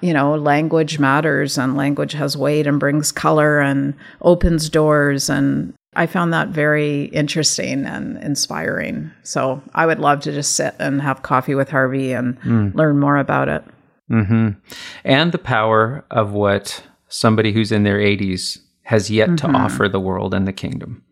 you 0.00 0.12
know 0.12 0.34
language 0.36 0.98
matters 0.98 1.58
and 1.58 1.76
language 1.76 2.12
has 2.12 2.36
weight 2.36 2.66
and 2.66 2.78
brings 2.80 3.12
color 3.12 3.60
and 3.60 3.94
opens 4.22 4.68
doors. 4.68 5.28
And 5.28 5.74
i 5.94 6.06
found 6.06 6.32
that 6.32 6.48
very 6.48 7.04
interesting 7.06 7.84
and 7.84 8.22
inspiring. 8.22 9.10
So 9.22 9.62
i 9.74 9.86
would 9.86 9.98
love 9.98 10.20
to 10.20 10.32
just 10.32 10.54
sit 10.54 10.74
and 10.78 11.02
have 11.02 11.22
coffee 11.22 11.54
with 11.54 11.70
harvey 11.70 12.12
and 12.12 12.40
mm. 12.40 12.74
learn 12.74 12.98
more 12.98 13.16
about 13.16 13.48
it. 13.48 13.64
Mm-hmm. 14.10 14.58
and 15.04 15.32
the 15.32 15.38
power 15.38 16.02
of 16.10 16.32
what 16.32 16.82
somebody 17.08 17.52
who's 17.52 17.70
in 17.70 17.82
their 17.82 17.98
80s 17.98 18.58
has 18.84 19.10
yet 19.10 19.28
mm-hmm. 19.28 19.52
to 19.52 19.58
offer 19.58 19.86
the 19.86 20.00
world 20.00 20.32
and 20.32 20.48
the 20.48 20.52
kingdom. 20.52 21.04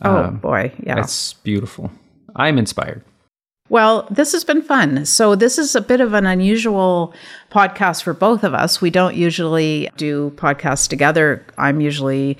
Oh 0.00 0.16
um, 0.16 0.38
boy. 0.38 0.72
Yeah. 0.82 0.94
that's 0.94 1.34
beautiful. 1.34 1.90
I'm 2.34 2.56
inspired 2.56 3.04
well, 3.72 4.06
this 4.10 4.32
has 4.32 4.44
been 4.44 4.60
fun. 4.60 5.06
So, 5.06 5.34
this 5.34 5.56
is 5.56 5.74
a 5.74 5.80
bit 5.80 6.02
of 6.02 6.12
an 6.12 6.26
unusual 6.26 7.14
podcast 7.50 8.02
for 8.02 8.12
both 8.12 8.44
of 8.44 8.52
us. 8.52 8.82
We 8.82 8.90
don't 8.90 9.16
usually 9.16 9.88
do 9.96 10.30
podcasts 10.36 10.86
together. 10.86 11.46
I'm 11.56 11.80
usually 11.80 12.36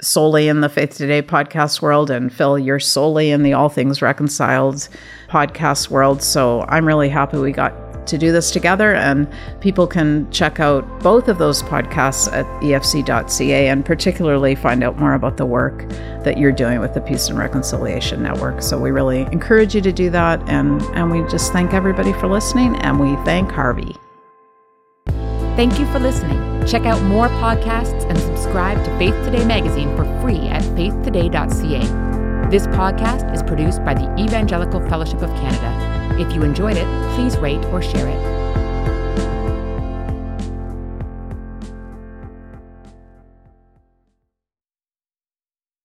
solely 0.00 0.48
in 0.48 0.60
the 0.60 0.68
Faith 0.68 0.96
Today 0.96 1.22
podcast 1.22 1.82
world, 1.82 2.10
and 2.10 2.34
Phil, 2.34 2.58
you're 2.58 2.80
solely 2.80 3.30
in 3.30 3.44
the 3.44 3.52
All 3.52 3.68
Things 3.68 4.02
Reconciled 4.02 4.88
podcast 5.28 5.88
world. 5.88 6.20
So, 6.20 6.62
I'm 6.62 6.84
really 6.84 7.08
happy 7.08 7.38
we 7.38 7.52
got 7.52 7.91
to 8.06 8.18
do 8.18 8.32
this 8.32 8.50
together. 8.50 8.94
And 8.94 9.28
people 9.60 9.86
can 9.86 10.30
check 10.30 10.60
out 10.60 10.86
both 11.00 11.28
of 11.28 11.38
those 11.38 11.62
podcasts 11.62 12.32
at 12.32 12.46
efc.ca 12.62 13.68
and 13.68 13.84
particularly 13.84 14.54
find 14.54 14.82
out 14.82 14.98
more 14.98 15.14
about 15.14 15.36
the 15.36 15.46
work 15.46 15.88
that 16.24 16.38
you're 16.38 16.52
doing 16.52 16.80
with 16.80 16.94
the 16.94 17.00
Peace 17.00 17.28
and 17.28 17.38
Reconciliation 17.38 18.22
Network. 18.22 18.62
So 18.62 18.78
we 18.78 18.90
really 18.90 19.22
encourage 19.32 19.74
you 19.74 19.80
to 19.82 19.92
do 19.92 20.10
that. 20.10 20.40
And, 20.48 20.82
and 20.94 21.10
we 21.10 21.28
just 21.30 21.52
thank 21.52 21.74
everybody 21.74 22.12
for 22.14 22.28
listening 22.28 22.76
and 22.76 23.00
we 23.00 23.16
thank 23.24 23.50
Harvey. 23.50 23.96
Thank 25.56 25.78
you 25.78 25.84
for 25.92 25.98
listening. 25.98 26.66
Check 26.66 26.86
out 26.86 27.02
more 27.02 27.28
podcasts 27.28 28.08
and 28.08 28.18
subscribe 28.18 28.82
to 28.84 28.98
Faith 28.98 29.14
Today 29.24 29.44
magazine 29.44 29.94
for 29.96 30.04
free 30.22 30.48
at 30.48 30.62
faithtoday.ca. 30.62 32.48
This 32.50 32.66
podcast 32.68 33.34
is 33.34 33.42
produced 33.42 33.84
by 33.84 33.94
the 33.94 34.14
Evangelical 34.18 34.80
Fellowship 34.88 35.20
of 35.22 35.30
Canada. 35.30 35.91
If 36.18 36.32
you 36.32 36.42
enjoyed 36.42 36.76
it, 36.76 36.86
please 37.14 37.36
rate 37.38 37.64
or 37.66 37.82
share 37.82 38.08
it. 38.08 38.41